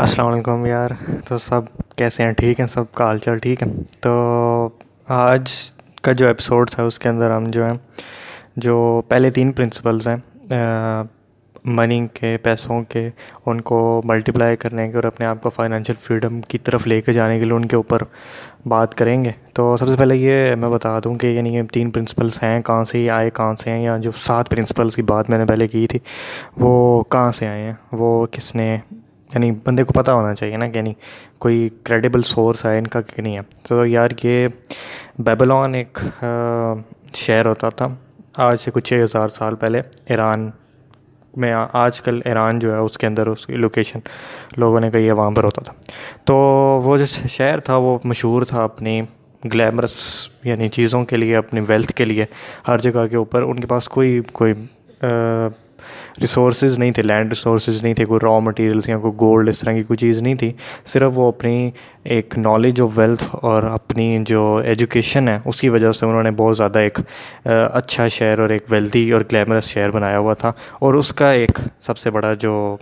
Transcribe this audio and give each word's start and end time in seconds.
السلام 0.00 0.26
علیکم 0.26 0.66
یار۔ 0.66 0.90
تو 1.28 1.38
سب 1.38 1.60
کیسے 1.96 2.22
ہیں؟ 2.22 2.32
ٹھیک 2.32 2.60
ہیں؟ 2.60 2.66
سب 2.66 2.92
کا 2.94 3.04
حال 3.04 3.18
چال 3.18 3.38
ٹھیک 3.38 3.62
ہے 3.62 3.66
تو 4.00 4.68
آج 5.08 5.52
کا 6.02 6.12
جو 6.12 6.26
ایپیسوڈ 6.26 6.70
تھا 6.70 6.82
اس 6.82 6.98
کے 6.98 7.08
اندر 7.08 7.30
ہم 7.30 7.44
جو 7.44 7.66
ہیں، 7.66 7.76
جو 8.56 9.02
پہلے 9.08 9.30
تین 9.30 9.52
پرنسپلز 9.52 10.08
ہیں 10.08 10.54
منی 11.64 12.06
کے، 12.14 12.36
پیسوں 12.36 12.82
کے، 12.88 13.10
ان 13.46 13.60
کو 13.60 14.02
ملٹیپلائی 14.04 14.56
کرنے 14.56 14.88
کے 14.88 14.94
اور 14.94 15.04
اپنے 15.04 15.26
آپ 15.26 15.42
کو 15.42 15.50
فائنینشیل 15.50 15.96
فریڈم 16.02 16.40
کی 16.40 16.58
طرف 16.58 16.86
لے 16.86 17.00
کے 17.00 17.12
جانے 17.12 17.38
کے 17.38 17.44
لیے 17.44 17.54
ان 17.54 17.64
کے 17.64 17.76
اوپر 17.76 18.02
بات 18.66 18.94
کریں 18.94 19.24
گے۔ 19.24 19.32
تو 19.52 19.76
سب 19.76 19.88
سے 19.88 19.96
پہلے 19.96 20.16
یہ 20.16 20.54
میں 20.54 20.68
بتا 20.68 20.98
دوں 21.04 21.14
کہ 21.14 21.26
یعنی 21.26 21.54
یہ 21.54 21.62
تین 21.72 21.90
پرنسپلس 21.90 22.42
ہیں، 22.42 22.62
کہاں 22.62 22.84
سے 22.84 22.98
یہ 22.98 23.10
آئے، 23.10 23.30
کہاں 23.30 23.54
سے 23.54 23.70
ہیں، 23.70 23.82
یا 23.82 23.96
جو 23.96 24.10
سات 24.20 24.50
پرنسپلس 24.50 24.96
کی 24.96 25.02
بات 25.02 25.30
میں 25.30 25.38
نے 25.38 25.44
پہلے 25.44 25.68
کی 25.68 25.86
تھی، 25.86 25.98
وہ 26.56 27.02
کہاں 27.04 27.32
سے 27.32 27.48
آئے 27.48 27.62
ہیں؟ 27.62 27.74
وہ 27.92 28.26
کس 28.26 28.54
نے 28.54 28.78
یعنی 29.34 29.50
بندے 29.64 29.84
کو 29.84 29.92
پتہ 29.92 30.10
ہونا 30.10 30.34
چاہیے 30.34 30.56
نا 30.56 30.68
کہ 30.68 30.78
یعنی 30.78 30.94
کوئی 31.38 31.68
کریڈیبل 31.82 32.22
سورس 32.22 32.64
ہے 32.64 32.78
ان 32.78 32.86
کا 32.86 33.00
کہ 33.00 33.22
نہیں 33.22 33.36
ہے۔ 33.36 33.40
تو 33.62 33.86
یار 33.86 34.08
یہ 34.22 34.48
بیبلون 35.18 35.74
ایک 35.74 35.98
شہر 37.14 37.46
ہوتا 37.46 37.68
تھا۔ 37.68 37.88
آج 38.36 38.60
سے 38.60 38.70
کچھ 38.70 38.84
چھ 38.84 39.00
ہزار 39.04 39.28
سال 39.28 39.54
پہلے 39.54 39.82
ایران 40.06 40.50
میں 41.36 41.54
آج 41.72 42.00
کل 42.00 42.20
ایران 42.24 42.58
جو 42.58 42.72
ہے 42.72 42.78
اس 42.78 42.98
کے 42.98 43.06
اندر 43.06 43.26
اس 43.26 43.46
کی 43.46 43.52
لوکیشن 43.52 43.98
لوگوں 44.56 44.80
نے 44.80 44.90
کہی 44.90 45.06
ہے 45.06 45.12
وہاں 45.12 45.30
پر 45.30 45.44
ہوتا 45.44 45.62
تھا۔ 45.62 45.72
تو 46.24 46.36
وہ 46.84 46.96
جو 46.96 47.06
شہر 47.06 47.60
تھا 47.60 47.76
وہ 47.76 47.98
مشہور 48.04 48.42
تھا 48.42 48.64
اپنی 48.64 49.02
گلیمرس 49.44 50.28
یعنی 50.44 50.68
چیزوں 50.68 51.04
کے 51.04 51.16
لیے، 51.16 51.36
اپنی 51.36 51.60
ویلتھ 51.68 51.92
کے 51.92 52.04
لیے۔ 52.04 52.24
ہر 52.68 52.78
جگہ 52.78 53.06
کے 53.10 53.16
اوپر 53.16 53.42
ان 53.42 53.60
کے 53.60 53.66
پاس 53.66 53.88
کوئی 53.88 54.20
کوئی 54.32 54.54
ریسورسز 56.20 56.78
نہیں 56.78 56.92
تھے 56.92 57.02
لینڈ 57.02 57.28
ریسورسز 57.28 57.82
نہیں 57.82 57.94
تھے 57.94 58.04
کوئی 58.04 58.20
را 58.22 58.38
مٹیریلس 58.38 58.88
یا 58.88 58.98
کوئی 58.98 59.12
گولڈ 59.20 59.48
اس 59.48 59.58
طرح 59.58 59.72
کی 59.72 59.82
کوئی 59.82 59.96
چیز 59.96 60.22
نہیں 60.22 60.34
تھی 60.34 60.52
صرف 60.86 61.12
وہ 61.14 61.28
اپنی 61.28 61.70
ایک 62.04 62.38
نالج 62.38 62.80
آف 62.80 62.90
ویلتھ 62.94 63.24
اور 63.32 63.62
اپنی 63.62 64.18
جو 64.26 64.44
ایجوکیشن 64.64 65.28
ہے 65.28 65.38
اس 65.44 65.60
کی 65.60 65.68
وجہ 65.68 65.92
سے 65.92 66.06
انہوں 66.06 66.22
نے 66.22 66.30
بہت 66.30 66.56
زیادہ 66.56 66.78
ایک 66.78 66.98
اچھا 67.44 68.08
شہر 68.08 68.38
اور 68.38 68.48
ایک 68.48 68.62
ویلتھی 68.70 69.10
اور 69.12 69.22
گلیمرس 69.32 69.64
شہر 69.64 69.90
بنایا 69.90 70.18
ہوا 70.18 70.34
تھا 70.34 70.52
اور 70.78 70.94
اس 70.94 71.12
کا 71.12 71.30
ایک 71.32 71.58
سب 71.80 71.98
سے 71.98 72.10
بڑا 72.10 72.32
جو 72.32 72.76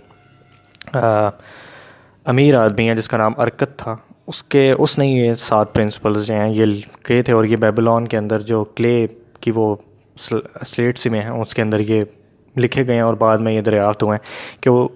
امیر 2.25 2.55
آدمی 2.55 2.89
ہے 2.89 2.95
جس 2.95 3.07
کا 3.07 3.17
نام 3.17 3.33
ارکت 3.37 3.77
تھا 3.77 3.95
اس 4.27 4.43
کے 4.43 4.71
اس 4.71 4.97
نے 4.99 5.07
یہ 5.07 5.33
سات 5.33 5.73
پرنسپلز 5.73 6.25
جو 6.27 6.33
ہیں 6.33 6.49
یہ 6.49 6.81
کہے 7.03 7.21
تھے 7.21 7.33
اور 7.33 7.45
یہ 7.45 7.55
بیبلون 7.55 8.07
کے 8.07 8.17
اندر 8.17 8.39
جو 8.39 8.63
کلے 8.63 9.07
کی 9.39 9.51
وہ 9.51 9.75
سلیٹس 10.63 11.05
میں 11.05 11.21
ہیں 11.21 11.29
اس 11.29 11.53
کے 11.55 11.61
اندر 11.61 11.79
یہ 11.79 12.03
لکھے 12.57 12.87
گئے 12.87 12.95
ہیں 12.95 13.01
اور 13.01 13.13
بعد 13.13 13.37
میں 13.37 13.53
یہ 13.53 13.61
دریافت 13.61 14.03
ہوئے 14.03 14.17
ہیں 14.17 14.61
کہ 14.61 14.69
وہ 14.69 14.87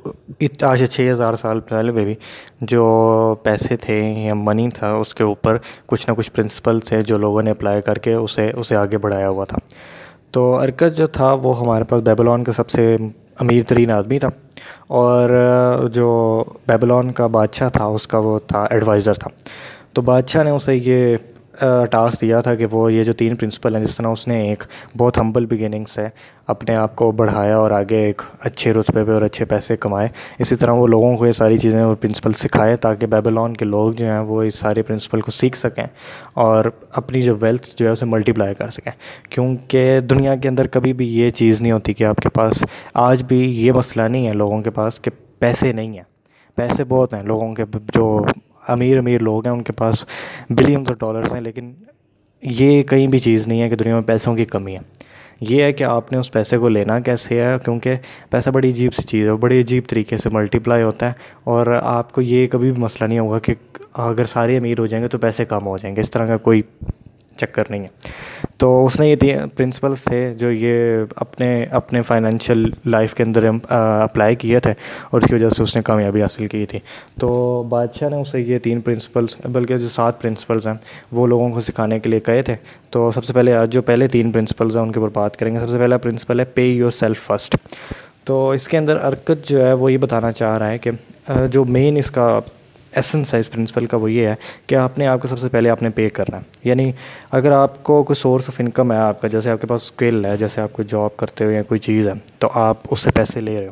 آج 0.62 0.80
سے 0.80 0.88
چھ 0.88 1.10
ہزار 1.12 1.34
سال 1.34 1.60
پہلے 1.60 1.92
بھی 1.92 2.16
جو 2.62 3.36
پیسے 3.44 3.76
تھے 3.76 4.14
یا 4.18 4.34
منی 4.34 4.70
تھا، 4.70 4.92
اس 4.92 5.16
کے 5.16 5.24
اوپر 5.24 5.58
کچھ 5.86 6.10
نہ 6.10 6.14
کچھ 6.14 6.32
پرنسپل 6.32 6.80
تھے 6.80 7.02
جو 7.02 7.18
لوگوں 7.18 7.42
نے 7.42 7.52
اپلائی 7.52 7.82
کر 7.82 7.96
کے 7.96 8.14
اسے 8.14 8.52
اسے 8.56 8.76
آگے 8.76 8.98
بڑھایا 8.98 9.30
ہوا 9.30 9.46
تھا۔ 9.46 9.58
تو 10.32 10.56
ارکت 10.56 10.98
جو 10.98 11.08
تھا، 11.08 11.34
وہ 11.34 11.60
ہمارے 11.60 11.84
پاس 11.84 12.02
بیبلون 12.02 12.44
کا 12.44 12.52
سب 12.52 12.70
سے 12.70 12.96
امیر 13.40 13.64
ترین 13.68 13.92
آدمی 13.92 14.20
تھا 14.20 14.30
اور 14.88 15.30
جو 15.94 16.44
بیبلون 16.68 17.12
کا 17.12 17.28
بادشاہ 17.28 17.70
تھا، 17.70 17.86
اس 17.86 18.08
کا 18.08 18.18
وہ 18.18 18.40
تھا 18.48 18.68
ایڈوائزر 18.70 19.14
تھا۔ 19.14 19.30
تو 19.94 20.02
بادشاہ 20.02 20.44
نے 20.44 20.50
اسے 20.50 20.76
یہ 20.76 21.18
ٹاسک 21.92 22.22
دیا 22.22 22.40
تھا 22.42 22.56
کہ 22.56 22.66
وہ 22.72 22.92
یہ 22.94 23.04
جو 23.04 23.14
تین 23.14 23.36
پرنسپل 23.36 23.76
ہیں 23.76 23.84
جس 23.84 23.96
طرح 23.98 24.08
اس 24.08 24.28
نے 24.28 24.42
ایک 24.50 24.64
بہت 24.98 25.18
ہمبل 25.18 25.46
بگیننگ 25.46 25.86
سے 25.86 26.08
اپنے 26.48 26.76
آپ 26.76 26.96
کو 26.96 27.12
بڑھایا 27.12 27.58
اور 27.58 27.72
آگے 27.72 27.98
ایک 27.98 28.22
اچھے 28.40 28.74
رتبے 28.74 29.04
پہ 29.06 29.12
اور 29.12 29.22
اچھے 29.22 29.46
پیسے 29.46 29.78
کمائے 29.78 30.08
اسی 30.40 30.56
طرح 30.56 30.72
وہ 30.72 30.88
لوگوں 30.88 31.16
کو 31.18 31.28
یہ 31.28 31.32
ساری 31.32 31.58
چیزیں 31.58 31.82
اور 31.82 31.96
پرنسپل 31.96 32.34
سکھائے 32.34 32.76
تاکہ 32.76 33.08
بیبلون 33.08 33.54
کے 33.58 33.66
لوگ 33.66 33.92
جو 33.92 34.06
ہیں 34.06 34.20
وہ 34.20 34.42
اس 34.44 34.56
سارے 34.56 34.82
پرنسپل 34.82 35.22
کو 35.22 35.32
سیکھ 35.32 35.58
سکیں 35.58 35.86
اور 36.34 36.66
اپنی 36.92 37.22
جو 37.22 37.36
ویلتھ 37.40 37.70
جو 37.78 37.86
ہے 37.86 37.92
اسے 37.92 38.06
ملٹیپلائی 38.06 38.56
کر 38.56 38.70
سکیں 38.70 38.92
کیونکہ 39.30 40.00
دنیا 40.00 40.36
کے 40.36 40.50
اندر 40.50 40.68
کبھی 40.68 40.94
بھی 40.94 41.08
یہ 41.18 41.30
چیز 41.30 41.62
نہیں 41.62 41.72
ہوتی 41.72 41.94
کہ 41.94 42.04
آپ 42.04 42.16
کے 42.16 42.30
پاس 42.30 42.64
آج 42.94 43.24
بھی 43.24 43.40
یہ 43.66 43.72
مسئلہ 43.72 44.08
نہیں 44.08 44.28
ہے 44.28 44.34
لوگوں 44.34 44.62
کے 44.62 44.70
پاس 44.70 45.00
کہ 45.00 45.12
پیسے 45.40 45.74
نہیں 45.74 45.94
ہیں 45.94 46.04
پیسے 46.56 46.84
بہت 46.84 47.14
ہیں 47.14 47.24
لوگوں 47.24 47.54
کے 47.56 47.64
جو 47.94 48.26
امیر 48.68 48.98
امیر 48.98 49.22
لوگ 49.22 49.46
ہیں، 49.48 49.54
ان 49.54 49.62
کے 49.62 49.74
پاس 49.74 50.04
بلینز 50.50 50.92
آف 50.92 50.98
ڈالرس 51.00 51.34
ہیں، 51.34 51.42
لیکن 51.42 51.72
یہ 52.44 52.82
کہیں 52.84 53.08
بھی 53.08 53.20
چیز 53.20 53.48
نہیں 53.48 53.62
ہے 53.62 53.70
کہ 53.70 53.76
دنیا 53.76 53.94
میں 53.94 54.04
پیسوں 54.04 54.36
کی 54.36 54.46
کمی 54.46 54.76
ہے۔ 54.76 54.82
یہ 55.42 55.64
ہے 55.64 55.74
کہ 55.74 55.84
آپ 55.84 56.12
نے 56.12 56.18
اس 56.18 56.32
پیسے 56.32 56.58
کو 56.58 56.70
لینا 56.70 57.00
کیسے 57.00 57.42
ہے، 57.42 57.56
کیونکہ 57.66 57.96
پیسہ 58.30 58.50
بڑی 58.50 58.70
عجیب 58.70 58.94
سی 58.94 59.04
چیز 59.04 59.28
ہے 59.28 59.34
بڑی 59.34 59.60
عجیب 59.62 59.88
طریقے 59.90 60.18
سے 60.18 60.30
ملٹیپلائی 60.32 60.84
ہوتا 60.84 61.08
ہے، 61.08 61.14
اور 61.44 61.68
آپ 61.82 62.12
کو 62.12 62.22
یہ 62.22 62.48
کبھی 62.48 62.72
بھی 62.72 62.82
مسئلہ 62.82 63.08
نہیں 63.08 63.20
ہوگا 63.20 63.40
کہ 63.40 63.54
اگر 63.94 64.26
سارے 64.26 64.58
امیر 64.58 64.80
ہو 64.80 64.86
جائیں 64.88 65.04
گے 65.04 65.10
تو 65.10 65.18
پیسے 65.18 65.46
کم 65.46 65.66
ہو 65.68 65.78
جائیں 65.78 65.96
گے، 65.96 66.02
اس 66.02 66.12
طرح 66.12 66.28
کا 66.28 66.38
کوئی 66.38 66.62
چکر 67.38 67.70
نہیں 67.70 67.82
ہے۔ 67.82 68.41
تو 68.62 68.86
اس 68.86 69.00
نے 69.00 69.08
یہ 69.10 69.16
پرنسپلس 69.56 70.04
تھے 70.04 70.34
جو 70.38 70.52
یہ 70.52 71.04
اپنے 71.16 71.64
اپنے 71.72 72.02
فائنینشیل 72.02 72.64
لائف 72.86 73.14
کے 73.14 73.24
اندر 73.24 73.48
اپلائی 73.70 74.36
کیے 74.36 74.60
تھے 74.60 74.74
اور 75.10 75.22
اس 75.22 75.28
کی 75.28 75.36
وجہ 75.36 75.50
سے 75.50 75.64
اس 75.64 75.76
نے 75.76 75.82
کامیابی 75.86 76.22
حاصل 76.22 76.48
کی 76.48 76.66
تھی۔ 76.66 76.80
تو 77.20 77.64
بادشاہ 77.70 78.10
نے 78.10 78.16
اسے 78.16 78.40
یہ 78.40 78.60
تین 78.60 78.82
پرنسپلس 78.82 79.36
بلکہ 79.52 79.78
جو 79.78 79.90
سات 79.90 80.22
پرنسپلس 80.22 80.68
ہیں، 80.68 80.74
وہ 81.12 81.28
لوگوں 81.28 81.50
کو 81.50 81.62
سکھانے 81.62 82.00
کے 82.00 82.10
لیے 82.10 82.20
کہے 82.20 82.42
تھے۔ 82.42 82.56
تو 82.90 83.12
سب 83.12 83.26
سے 83.26 83.34
پہلے 83.34 83.56
آج 83.56 83.74
جو 83.74 83.82
پہلے 83.82 84.08
تین 84.08 84.32
پرنسپلز 84.32 84.76
ہیں، 84.78 84.84
ان 84.84 84.92
کے 84.92 85.00
اوپر 85.00 85.12
بات 85.14 85.38
کریں 85.38 85.54
گے۔ 85.54 85.60
سب 85.60 85.70
سے 85.70 85.78
پہلا 85.78 85.98
پرنسپل 85.98 86.40
ہے 86.40 86.46
پے 86.46 86.66
یور 86.66 86.92
سیلف 86.92 87.26
فسٹ 87.28 87.56
تو 88.24 88.50
اس 88.50 88.68
کے 88.68 88.78
اندر 88.78 89.04
ارکت 89.04 89.50
جو 89.50 89.66
ہے، 89.66 89.74
وہ 89.74 89.92
یہ 89.92 89.98
بتانا 89.98 90.32
چاہ 90.32 90.58
رہا 90.58 90.70
ہے 90.72 90.78
کہ 90.78 90.92
جو 91.52 91.66
مین 91.66 91.98
اس 91.98 92.12
کا 92.12 92.40
ایسنس 92.96 93.34
ہے 93.34 93.40
اس 93.40 93.52
پرنسپل 93.52 93.86
کا 93.86 93.98
وہ 93.98 94.12
یہ 94.12 94.28
ہے 94.28 94.36
کہ 94.68 94.76
آپ 94.76 94.98
نے 94.98 95.08
آپ 95.08 95.22
کو 95.22 95.28
سب 95.28 95.40
سے 95.40 95.50
پہلے 95.50 95.70
آپ 95.70 95.84
نے 95.84 95.90
پے 95.90 96.10
کرنا 96.10 96.38
ہے۔ 96.38 96.42
یعنی 96.64 96.92
اگر 97.32 97.52
آپ 97.52 97.84
کو 97.84 98.04
کوئی 98.04 98.22
سورس 98.22 98.44
آف 98.48 98.56
انکم 98.60 98.92
ہے 98.92 98.98
آپ 98.98 99.22
کا، 99.22 99.28
جیسے 99.28 99.52
آپ 99.52 99.62
کے 99.62 99.68
پاس 99.68 99.82
اسکل 99.82 100.26
ہے، 100.26 100.38
جیسے 100.38 100.62
آپ 100.62 100.74
کو 100.74 100.84
جاب 100.84 101.18
کرتے 101.18 101.46
ہو 101.46 101.52
یا 101.52 101.64
کوئی 101.64 101.80
چیز 101.80 102.08
ہے، 102.08 102.14
تو 102.40 102.50
آپ 102.54 102.78
اس 102.92 103.00
سے 103.00 103.12
پیسے 103.12 103.42
لے 103.42 103.58
رہے 103.60 103.68
ہو۔ 103.68 103.72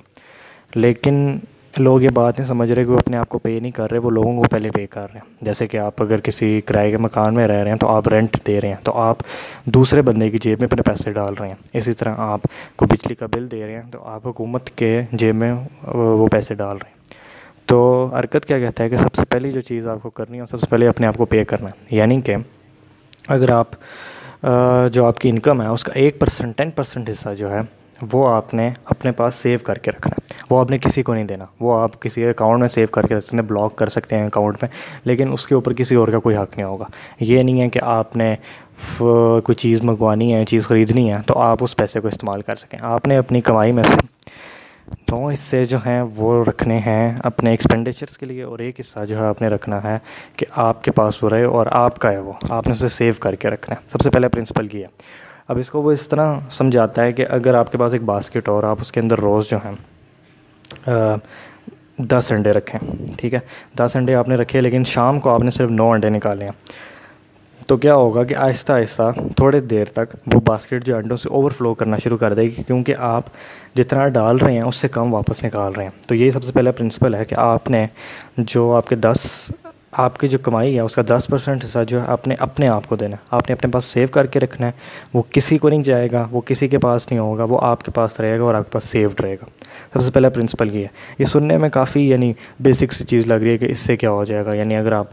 لیکن 0.75 1.37
لوگ 1.77 2.01
یہ 2.01 2.09
بات 2.09 2.39
نہیں 2.39 2.47
سمجھ 2.47 2.71
رہے 2.71 2.85
کہ 2.85 2.91
وہ 2.91 2.97
اپنے 2.97 3.17
آپ 3.17 3.29
کو 3.29 3.39
پے 3.39 3.59
نہیں 3.59 3.71
کر 3.71 3.91
رہے، 3.91 3.99
وہ 3.99 4.09
لوگوں 4.09 4.37
کو 4.37 4.43
پہلے 4.43 4.71
پے 4.71 4.87
کر 4.87 5.01
رہے 5.01 5.19
ہیں۔ 5.19 5.35
جیسے 5.41 5.67
کہ 5.67 5.77
آپ 5.77 6.01
اگر 6.01 6.19
کسی 6.19 6.61
کرائے 6.61 6.91
کے 6.91 6.97
مکان 6.97 7.33
میں 7.33 7.47
رہ 7.47 7.63
رہے 7.63 7.71
ہیں 7.71 7.77
تو 7.77 7.87
آپ 7.87 8.07
رینٹ 8.07 8.47
دے 8.47 8.61
رہے 8.61 8.67
ہیں، 8.67 8.75
تو 8.83 8.93
آپ 8.93 9.17
دوسرے 9.65 10.01
بندے 10.01 10.29
کی 10.29 10.37
جیب 10.37 10.59
میں 10.59 10.67
اپنے 10.71 10.81
پیسے 10.81 11.11
ڈال 11.11 11.33
رہے 11.39 11.47
ہیں۔ 11.47 11.55
اسی 11.73 11.93
طرح 11.93 12.13
آپ 12.17 12.39
کو 12.75 12.85
بجلی 12.85 13.15
کا 13.15 13.25
بل 13.25 13.51
دے 13.51 13.65
رہے 13.65 13.73
ہیں، 13.73 13.91
تو 13.91 14.03
آپ 14.05 14.27
حکومت 14.27 14.69
کے 14.69 15.01
جیب 15.11 15.35
میں 15.35 15.53
وہ 15.87 16.27
پیسے 16.27 16.53
ڈال 16.53 16.77
رہے 16.77 16.89
ہیں۔ 16.89 16.98
تو 17.69 18.09
حرکت 18.19 18.45
کیا 18.45 18.59
کہتا 18.59 18.83
ہے 18.83 18.89
کہ 18.89 18.97
سب 18.97 19.15
سے 19.15 19.25
پہلی 19.25 19.51
جو 19.51 19.61
چیز 19.61 19.87
آپ 19.87 19.97
کو 20.01 20.09
کرنی 20.09 20.39
ہے 20.39 20.45
سب 20.45 20.59
سے 20.59 20.65
پہلے 20.69 20.87
اپنے 20.87 21.07
آپ 21.07 21.17
کو 21.17 21.25
پے 21.25 21.45
کرنا 21.45 21.69
ہے۔ 21.69 21.95
یعنی 21.95 22.21
کہ 22.21 22.35
اگر 23.27 23.49
آپ 23.49 23.67
جو 24.93 25.05
آپ 25.05 25.19
کی 25.19 25.29
انکم 25.29 25.61
ہے، 25.61 25.67
اس 25.67 25.83
کا 25.83 25.91
ایک 25.95 26.19
پرسنٹ 26.19 26.57
ٹین 26.57 26.71
پرسنٹ 26.71 27.09
حصہ 27.09 27.29
جو 27.37 27.51
ہے، 27.51 27.59
وہ 28.13 28.27
آپ 28.29 28.53
نے 28.53 28.69
اپنے 28.85 29.11
پاس 29.11 29.35
سیو 29.35 29.59
کر 29.63 29.75
کے 29.75 29.91
رکھنا 29.91 30.15
ہے۔ 30.17 30.43
وہ 30.49 30.59
آپ 30.59 30.71
نے 30.71 30.77
کسی 30.77 31.03
کو 31.03 31.13
نہیں 31.13 31.23
دینا۔ 31.23 31.45
وہ 31.59 31.81
آپ 31.81 32.01
کسی 32.01 32.25
اکاؤنٹ 32.25 32.59
میں 32.59 32.67
سیو 32.67 32.87
کر 32.87 33.05
کے 33.05 33.15
رکھ 33.15 33.25
سکتے 33.25 33.37
ہیں 33.37 33.43
بلاک 33.43 33.75
کر 33.75 33.89
سکتے 33.89 34.15
ہیں 34.15 34.25
اکاؤنٹ 34.25 34.57
میں، 34.61 34.69
لیکن 35.03 35.33
اس 35.33 35.47
کے 35.47 35.55
اوپر 35.55 35.73
کسی 35.73 35.95
اور 35.95 36.07
کا 36.07 36.19
کوئی 36.19 36.35
حق 36.35 36.57
نہیں 36.57 36.67
ہوگا۔ 36.67 36.85
یہ 37.19 37.43
نہیں 37.43 37.61
ہے 37.61 37.69
کہ 37.69 37.79
آپ 37.83 38.15
نے 38.15 38.35
کوئی 38.97 39.53
چیز 39.53 39.83
منگوانی 39.83 40.33
ہے، 40.33 40.45
چیز 40.45 40.65
خریدنی 40.65 41.13
ہے، 41.13 41.17
تو 41.25 41.39
آپ 41.39 41.57
اس 41.61 41.75
پیسے 41.75 41.99
کو 41.99 42.07
استعمال 42.07 42.41
کر 42.41 42.55
سکیں۔ 42.55 42.79
آپ 42.81 43.07
نے 43.07 43.17
اپنی 43.17 43.41
کمائی 43.41 43.71
میں 43.71 43.83
سے 43.83 43.95
دو 45.09 45.27
حصے 45.27 45.65
جو 45.65 45.77
ہیں 45.85 46.01
وہ 46.15 46.43
رکھنے 46.45 46.77
ہیں 46.79 47.17
اپنے 47.23 47.49
ایکسپینڈیچرس 47.49 48.17
کے 48.17 48.25
لیے 48.25 48.43
اور 48.43 48.59
ایک 48.59 48.79
حصہ 48.79 49.05
جو 49.05 49.17
ہے 49.17 49.25
آپ 49.25 49.41
نے 49.41 49.47
رکھنا 49.47 49.83
ہے 49.83 49.97
کہ 50.35 50.45
آپ 50.55 50.83
کے 50.83 50.91
پاس 50.91 51.23
وہ 51.23 51.29
رہے 51.29 51.43
اور 51.43 51.67
آپ 51.71 51.99
کا 51.99 52.11
ہے 52.11 52.19
وہ، 52.19 52.33
آپ 52.49 52.67
نے 52.67 52.73
اسے 52.73 52.87
سیو 52.87 53.13
کر 53.19 53.35
کے 53.35 53.47
رکھنا 53.47 53.75
ہے۔ 53.75 53.89
سب 53.91 54.01
سے 54.01 54.09
پہلے 54.09 54.29
پرنسپل 54.29 54.67
کی 54.67 54.81
ہے۔ 54.81 54.87
اب 55.47 55.57
اس 55.57 55.69
کو 55.69 55.81
وہ 55.81 55.91
اس 55.91 56.07
طرح 56.07 56.33
سمجھاتا 56.51 57.03
ہے 57.03 57.13
کہ 57.13 57.25
اگر 57.29 57.53
آپ 57.53 57.71
کے 57.71 57.77
پاس 57.77 57.93
ایک 57.93 58.03
باسکٹ 58.03 58.49
اور 58.49 58.63
آپ 58.63 58.77
اس 58.81 58.91
کے 58.91 58.99
اندر 58.99 59.19
روز 59.19 59.49
جو 59.49 59.57
ہیں 59.57 59.75
دس 61.97 62.31
انڈے 62.31 62.51
رکھیں، 62.51 62.79
ٹھیک 63.17 63.33
ہے؟ 63.33 63.39
دس 63.75 63.95
انڈے 63.95 64.15
آپ 64.15 64.27
نے 64.29 64.35
رکھے 64.35 64.61
لیکن 64.61 64.83
شام 64.83 65.19
کو 65.19 65.29
آپ 65.29 65.41
نے 65.41 65.51
صرف 65.51 65.71
نو 65.71 65.91
انڈے 65.91 66.09
نکالے 66.09 66.45
ہیں۔ 66.45 66.51
تو 67.69 67.77
کیا 67.77 67.95
ہوگا 67.95 68.23
کہ 68.23 68.35
آہستہ 68.35 68.73
آہستہ 68.73 69.11
تھوڑے 69.35 69.59
دیر 69.59 69.85
تک 69.85 70.15
وہ 70.33 70.41
باسکٹ 70.45 70.85
جو 70.85 70.97
انڈوں 70.97 71.17
سے 71.17 71.29
اوور 71.29 71.51
فلو 71.51 71.73
کرنا 71.73 71.97
شروع 72.03 72.17
کر 72.17 72.33
دے 72.33 72.41
گی، 72.41 72.63
کیونکہ 72.67 72.95
آپ 72.99 73.23
جتنا 73.75 74.07
ڈال 74.07 74.37
رہے 74.37 74.53
ہیں، 74.53 74.61
اس 74.61 74.75
سے 74.75 74.87
کم 74.87 75.13
واپس 75.13 75.43
نکال 75.43 75.71
رہے 75.71 75.83
ہیں۔ 75.83 75.91
تو 76.07 76.15
یہ 76.15 76.31
سب 76.31 76.43
سے 76.43 76.51
پہلا 76.51 76.71
پرنسپل 76.71 77.15
ہے 77.15 77.25
کہ 77.25 77.35
آپ 77.37 77.69
نے 77.69 77.87
جو 78.37 78.75
آپ 78.75 78.87
کے 78.87 78.95
دس، 78.95 79.51
آپ 79.91 80.17
کی 80.17 80.27
جو 80.27 80.37
کمائی 80.37 80.75
ہے، 80.75 80.79
اس 80.79 80.95
کا 80.95 81.01
دس 81.07 81.27
پرسینٹ 81.27 81.65
حصہ 81.65 81.79
جو 81.87 82.01
ہے، 82.01 82.05
آپ 82.07 82.27
نے 82.27 82.35
اپنے 82.39 82.67
آپ 82.67 82.87
کو 82.87 82.95
دینا 82.95 83.11
ہے۔ 83.11 83.27
آپ 83.31 83.49
نے 83.49 83.53
اپنے 83.53 83.71
پاس 83.71 83.85
سیو 83.85 84.07
کر 84.07 84.25
کے 84.25 84.39
رکھنا 84.39 84.67
ہے۔ 84.67 84.71
وہ 85.13 85.21
کسی 85.29 85.57
کو 85.57 85.69
نہیں 85.69 85.83
جائے 85.83 86.07
گا، 86.11 86.27
وہ 86.31 86.41
کسی 86.41 86.67
کے 86.67 86.77
پاس 86.77 87.11
نہیں 87.11 87.19
ہوگا، 87.19 87.43
وہ 87.43 87.59
آپ 87.61 87.83
کے 87.83 87.91
پاس 87.91 88.19
رہے 88.19 88.39
گا 88.39 88.43
اور 88.43 88.55
آپ 88.55 88.63
کے 88.63 88.71
پاس 88.71 88.83
سیوڈ 88.83 89.21
رہے 89.21 89.33
گا۔ 89.33 89.45
سب 89.93 90.01
سے 90.01 90.11
پہلا 90.11 90.29
پرنسپل 90.29 90.75
یہ 90.75 90.81
ہے۔ 90.81 90.87
یہ 91.19 91.25
سننے 91.25 91.57
میں 91.57 91.69
کافی 91.69 92.09
یعنی 92.09 92.33
بیسک 92.59 92.93
سی 92.93 93.03
چیز 93.03 93.27
لگ 93.27 93.33
رہی 93.33 93.49
ہے 93.49 93.57
کہ 93.57 93.65
اس 93.65 93.79
سے 93.79 93.97
کیا 93.97 94.11
ہو 94.11 94.25
جائے 94.25 94.45
گا۔ 94.45 94.53
یعنی 94.53 94.75
اگر 94.75 94.91
آپ 94.91 95.07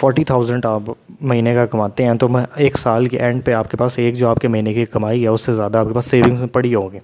فورٹی 0.00 0.24
تھاؤزینڈ 0.24 0.66
آپ 0.66 0.82
مہینے 1.20 1.54
کا 1.54 1.66
کماتے 1.66 2.04
ہیں 2.04 2.14
تو 2.14 2.28
میں 2.28 2.44
ایک 2.56 2.78
سال 2.78 3.06
کے 3.06 3.18
اینڈ 3.18 3.44
پہ 3.44 3.52
آپ 3.52 3.70
کے 3.70 3.76
پاس 3.76 3.92
ایک 3.96 4.14
جو 4.14 4.28
آپ 4.28 4.36
کے 4.36 4.48
مہینے 4.48 4.74
کی 4.74 4.84
کمائی 4.84 5.22
ہے، 5.22 5.28
اس 5.28 5.40
سے 5.40 5.54
زیادہ 5.54 5.78
آپ 5.78 5.88
کے 5.88 5.94
پاس 5.94 6.06
سیونگس 6.06 6.38
میں 6.38 6.48
پڑی 6.48 6.74
ہوگی۔ 6.74 6.98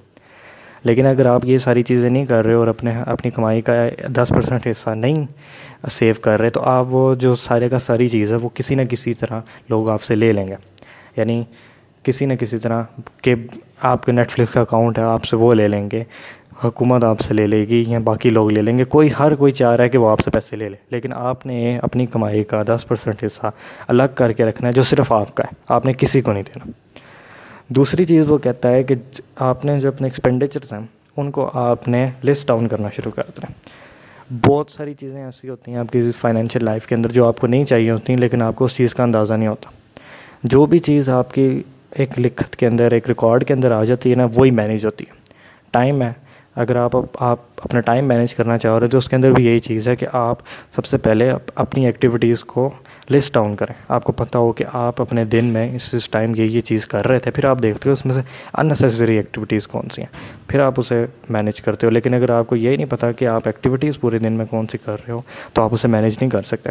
لیکن 0.84 1.06
اگر 1.06 1.26
آپ 1.26 1.44
یہ 1.44 1.58
ساری 1.58 1.82
چیزیں 1.82 2.10
نہیں 2.10 2.26
کر 2.26 2.46
رہے 2.46 2.54
اور 2.54 2.66
اپنے 2.66 2.92
اپنی 3.06 3.30
کمائی 3.30 3.60
کا 3.60 3.72
دس 4.06 4.28
پرسنٹ 4.28 4.66
حصہ 4.66 4.90
نہیں 4.90 5.26
سیو 5.90 6.14
کر 6.20 6.40
رہے، 6.40 6.50
تو 6.50 6.60
آپ 6.60 6.86
وہ 6.88 7.14
جو 7.14 7.36
سارے 7.36 7.68
کا 7.68 7.78
ساری 7.78 8.08
چیز 8.08 8.32
ہے، 8.32 8.36
وہ 8.36 8.48
کسی 8.54 8.74
نہ 8.74 8.82
کسی 8.82 9.14
طرح 9.14 9.40
لوگ 9.68 9.88
آپ 9.88 10.02
سے 10.02 10.16
لے 10.16 10.32
لیں 10.32 10.48
گے۔ 10.48 10.54
یعنی 11.16 11.42
کسی 12.02 12.26
نہ 12.26 12.34
کسی 12.34 12.58
طرح 12.58 12.82
کہ 13.22 13.34
آپ 13.82 14.06
کے 14.06 14.12
نیٹ 14.12 14.30
فلکس 14.30 14.52
کا 14.52 14.60
اکاؤنٹ 14.60 14.98
ہے، 14.98 15.04
آپ 15.04 15.24
سے 15.24 15.36
وہ 15.36 15.54
لے 15.54 15.68
لیں 15.68 15.88
گے۔ 15.92 16.04
حکومت 16.64 17.04
آپ 17.04 17.20
سے 17.20 17.34
لے 17.34 17.46
لے 17.46 17.68
گی 17.68 17.84
یا 17.88 17.98
باقی 17.98 18.30
لوگ 18.30 18.50
لے 18.50 18.62
لیں 18.62 18.78
گے، 18.78 18.84
کوئی 18.84 19.08
ہر 19.18 19.34
کوئی 19.34 19.52
چاہ 19.52 19.76
رہا 19.76 19.84
ہے 19.84 19.88
کہ 19.88 19.98
وہ 19.98 20.10
آپ 20.10 20.20
سے 20.20 20.30
پیسے 20.30 20.56
لے 20.56 20.68
لے، 20.68 20.76
لیکن 20.90 21.12
آپ 21.12 21.46
نے 21.46 21.78
اپنی 21.82 22.06
کمائی 22.06 22.44
کا 22.44 22.62
دس 22.62 22.88
پرسنٹ 22.88 23.24
حصہ 23.24 23.46
الگ 23.88 24.02
کر 24.14 24.32
کے 24.32 24.44
رکھنا 24.44 24.68
ہے 24.68 24.72
جو 24.72 24.82
صرف 24.82 25.12
آپ 25.12 25.34
کا 25.34 25.44
ہے، 25.44 25.54
آپ 25.68 25.86
نے 25.86 25.92
کسی 25.92 26.20
کو 26.20 26.32
نہیں 26.32 26.42
دینا۔ 26.42 26.70
دوسری 27.68 28.04
چیز 28.04 28.30
وہ 28.30 28.38
کہتا 28.38 28.70
ہے 28.70 28.82
کہ 28.82 28.94
آپ 29.36 29.64
نے 29.64 29.80
جو 29.80 29.88
اپنے 29.88 30.06
ایکسپینڈیچرس 30.06 30.72
ہیں، 30.72 30.80
ان 31.16 31.30
کو 31.30 31.50
آپ 31.54 31.88
نے 31.88 32.10
لسٹ 32.24 32.48
ڈاؤن 32.48 32.68
کرنا 32.68 32.88
شروع 32.96 33.10
کر 33.10 33.22
دیں 33.36 33.52
بہت 34.46 34.70
ساری 34.70 34.94
چیزیں 34.94 35.24
ایسی 35.24 35.48
ہوتی 35.48 35.70
ہیں 35.70 35.78
آپ 35.78 35.92
کی 35.92 36.10
فائنینشیل 36.20 36.64
لائف 36.64 36.86
کے 36.86 36.94
اندر 36.94 37.12
جو 37.12 37.28
آپ 37.28 37.40
کو 37.40 37.46
نہیں 37.46 37.64
چاہیے 37.64 37.90
ہوتی 37.90 38.12
ہیں 38.12 38.20
لیکن 38.20 38.42
آپ 38.42 38.56
کو 38.56 38.64
اس 38.64 38.76
چیز 38.76 38.94
کا 38.94 39.02
اندازہ 39.02 39.34
نہیں 39.34 39.48
ہوتا۔ 39.48 39.70
جو 40.42 40.66
بھی 40.66 40.78
چیز 40.78 41.08
آپ 41.08 41.32
کی 41.32 41.62
ایک 41.90 42.18
لکھت 42.18 42.56
کے 42.56 42.66
اندر، 42.66 42.92
ایک 42.92 43.08
ریکارڈ 43.08 43.44
کے 43.46 43.54
اندر 43.54 43.72
آ 43.72 43.84
جاتی 43.84 44.10
ہے 44.10 44.14
نا، 44.14 44.26
وہی 44.34 44.50
مینیج 44.50 44.84
ہوتی 44.84 45.04
ہے۔ 45.08 45.14
ٹائم 45.70 46.02
ہے 46.02 46.12
اگر 46.56 46.76
آپ 46.76 46.96
آپ 47.22 47.38
اپنا 47.56 47.80
ٹائم 47.80 48.08
مینیج 48.08 48.34
کرنا 48.34 48.58
چاہ 48.58 48.78
رہے 48.78 48.86
تو 48.86 48.98
اس 48.98 49.08
کے 49.08 49.16
اندر 49.16 49.30
بھی 49.30 49.46
یہی 49.46 49.58
چیز 49.58 49.88
ہے 49.88 49.96
کہ 49.96 50.06
آپ 50.12 50.36
سب 50.76 50.86
سے 50.86 50.98
پہلے 50.98 51.32
اپنی 51.54 51.86
ایکٹیویٹیز 51.86 52.44
کو 52.44 52.70
لسٹ 53.10 53.34
ڈاؤن 53.34 53.56
کریں۔ 53.56 53.74
آپ 53.88 54.04
کو 54.04 54.12
پتہ 54.12 54.38
ہو 54.38 54.52
کہ 54.52 54.64
آپ 54.72 55.00
اپنے 55.00 55.24
دن 55.24 55.44
میں 55.44 55.76
اس 55.76 55.94
اس 55.94 56.08
ٹائم 56.08 56.32
یہ 56.36 56.44
یہ 56.44 56.60
چیز 56.60 56.86
کر 56.86 57.06
رہے 57.06 57.18
تھے۔ 57.18 57.30
پھر 57.30 57.44
آپ 57.44 57.58
دیکھتے 57.62 57.88
ہو 57.88 57.92
اس 57.92 58.06
میں 58.06 58.14
سے 58.14 58.20
ان 58.54 58.70
ایکٹیویٹیز 59.00 59.66
کون 59.66 59.88
سی 59.88 60.02
ہیں۔ 60.02 60.40
پھر 60.48 60.60
آپ 60.60 60.74
اسے 60.76 61.06
مینیج 61.28 61.60
کرتے 61.60 61.86
ہو۔ 61.86 61.92
لیکن 61.92 62.14
اگر 62.14 62.30
آپ 62.30 62.46
کو 62.46 62.56
یہی 62.56 62.76
نہیں 62.76 62.90
پتہ 62.90 63.06
کہ 63.18 63.24
آپ 63.24 63.42
ایکٹیویٹیز 63.46 64.00
پورے 64.00 64.18
دن 64.18 64.32
میں 64.32 64.46
کون 64.46 64.66
سی 64.66 64.78
کر 64.78 64.92
رہے 64.92 65.12
ہو، 65.12 65.20
تو 65.52 65.62
آپ 65.62 65.74
اسے 65.74 65.88
مینیج 65.88 66.16
نہیں 66.20 66.30
کر 66.30 66.42
سکتے۔ 66.42 66.70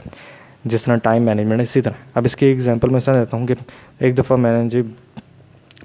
جس 0.65 0.83
طرح 0.83 0.95
ٹائم 0.95 1.23
مینجمنٹ 1.23 1.61
اسی 1.61 1.81
طرح۔ 1.81 1.93
اب 2.13 2.25
اس 2.25 2.35
کی 2.35 2.45
ایگزامپل 2.45 2.87
میں 2.87 2.97
ایسا 2.97 3.13
دیتا 3.13 3.37
ہوں 3.37 3.47
کہ 3.47 3.53
ایک 3.99 4.17
دفعہ 4.17 4.37
میں 4.37 4.63
نے 4.63 4.69
جی 4.69 4.81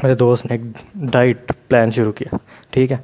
میرے 0.03 0.15
دوست 0.15 0.47
نے 0.47 0.57
ایک 0.57 0.61
ڈائٹ 0.95 1.53
پلان 1.69 1.91
شروع 1.91 2.13
کیا۔ 2.13 2.37
ٹھیک 2.71 2.93
ہے۔ 2.93 2.97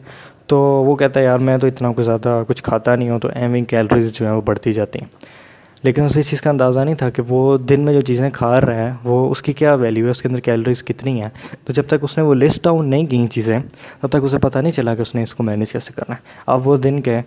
تو 0.46 0.58
وہ 0.58 0.96
کہتا 0.96 1.20
ہے، 1.20 1.24
یار، 1.24 1.38
میں 1.38 1.58
تو 1.58 1.66
اتنا 1.66 1.92
کچھ 1.96 2.06
زیادہ 2.06 2.42
کچھ 2.48 2.62
کھاتا 2.62 2.96
نہیں 2.96 3.10
ہوں، 3.10 3.18
تو 3.18 3.28
ایویں 3.34 3.62
کیلریز 3.62 4.12
جو 4.12 4.26
ہیں 4.26 4.32
وہ 4.32 4.40
بڑھتی 4.40 4.72
جاتی 4.72 4.98
ہیں. 5.02 5.36
لیکن 5.82 6.02
اسے 6.02 6.20
اس 6.20 6.30
چیز 6.30 6.40
کا 6.40 6.50
اندازہ 6.50 6.80
نہیں 6.80 6.94
تھا 6.94 7.10
کہ 7.10 7.22
وہ 7.28 7.58
دن 7.58 7.80
میں 7.80 7.92
جو 7.92 8.00
چیزیں 8.00 8.30
کھا 8.30 8.60
رہا 8.60 8.74
ہے، 8.74 8.92
وہ 9.04 9.30
اس 9.30 9.42
کی 9.42 9.52
کیا 9.52 9.74
ویلیو 9.74 10.04
ہے؟ 10.04 10.10
اس 10.10 10.22
کے 10.22 10.28
اندر 10.28 10.40
کیلریز 10.40 10.84
کتنی 10.84 11.22
ہیں؟ 11.22 11.28
تو 11.64 11.72
جب 11.72 11.82
تک 11.86 11.94
اس 12.02 12.18
نے 12.18 12.24
وہ 12.24 12.34
لسٹ 12.34 12.64
ڈاؤن 12.64 12.88
نہیں 12.88 13.06
کی 13.06 13.26
چیزیں، 13.26 13.58
تب 14.00 14.08
تک 14.08 14.16
اسے 14.22 14.38
پتہ 14.38 14.58
نہیں 14.58 14.72
چلا 14.72 14.94
کہ 14.94 15.02
اس 15.02 15.14
نے 15.14 15.22
اس 15.22 15.34
کو 15.34 15.42
مینیج 15.42 15.72
کیسے 15.72 15.92
کرنا 15.96 16.14
ہے۔ 16.14 16.20
اب 16.46 16.68
وہ 16.68 16.76
دن 16.76 17.00
کے 17.00 17.20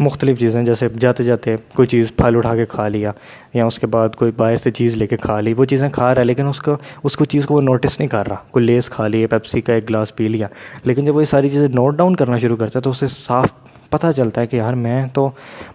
مختلف 0.00 0.38
چیزیں، 0.38 0.62
جیسے 0.62 0.88
جاتے 1.00 1.24
جاتے 1.24 1.56
کوئی 1.74 1.88
چیز 1.88 2.12
پھل 2.16 2.36
اٹھا 2.36 2.56
کے 2.56 2.66
کھا 2.66 2.88
لیا، 2.88 3.12
یا 3.54 3.66
اس 3.66 3.78
کے 3.78 3.86
بعد 3.86 4.08
کوئی 4.08 4.32
باہر 4.36 4.56
سے 4.56 4.70
چیز 4.70 4.94
لے 4.94 5.06
کے 5.06 5.16
کھا 5.16 5.40
لی، 5.40 5.54
وہ 5.54 5.64
چیزیں 5.64 5.88
کھا 5.88 6.14
رہا 6.14 6.20
ہے، 6.20 6.26
لیکن 6.26 6.46
اس 6.46 6.60
کو 6.60 6.76
اس 7.04 7.16
کو 7.16 7.24
چیز 7.24 7.46
کو 7.46 7.54
وہ 7.54 7.60
نوٹس 7.60 7.98
نہیں 7.98 8.08
کر 8.08 8.28
رہا۔ 8.28 8.36
کوئی 8.50 8.64
لیس 8.64 8.90
کھا 8.90 9.08
لی 9.08 9.26
پیپسی 9.26 9.60
کا 9.60 9.72
ایک 9.72 9.88
گلاس 9.88 10.16
پی 10.16 10.28
لیا۔ 10.28 10.46
لیکن 10.84 11.04
جب 11.04 11.16
وہ 11.16 11.20
یہ 11.20 11.26
ساری 11.26 11.48
چیزیں 11.48 11.68
نوٹ 11.68 11.96
ڈاؤن 11.96 12.16
کرنا 12.16 12.38
شروع 12.38 12.56
کرتا 12.56 12.78
ہے 12.78 12.82
تو 12.82 12.90
اسے 12.90 13.06
صاف 13.08 13.48
پتہ 13.94 14.06
چلتا 14.16 14.40
ہے 14.40 14.46
کہ 14.46 14.56
یار 14.56 14.74
میں 14.74 15.06
تو 15.12 15.30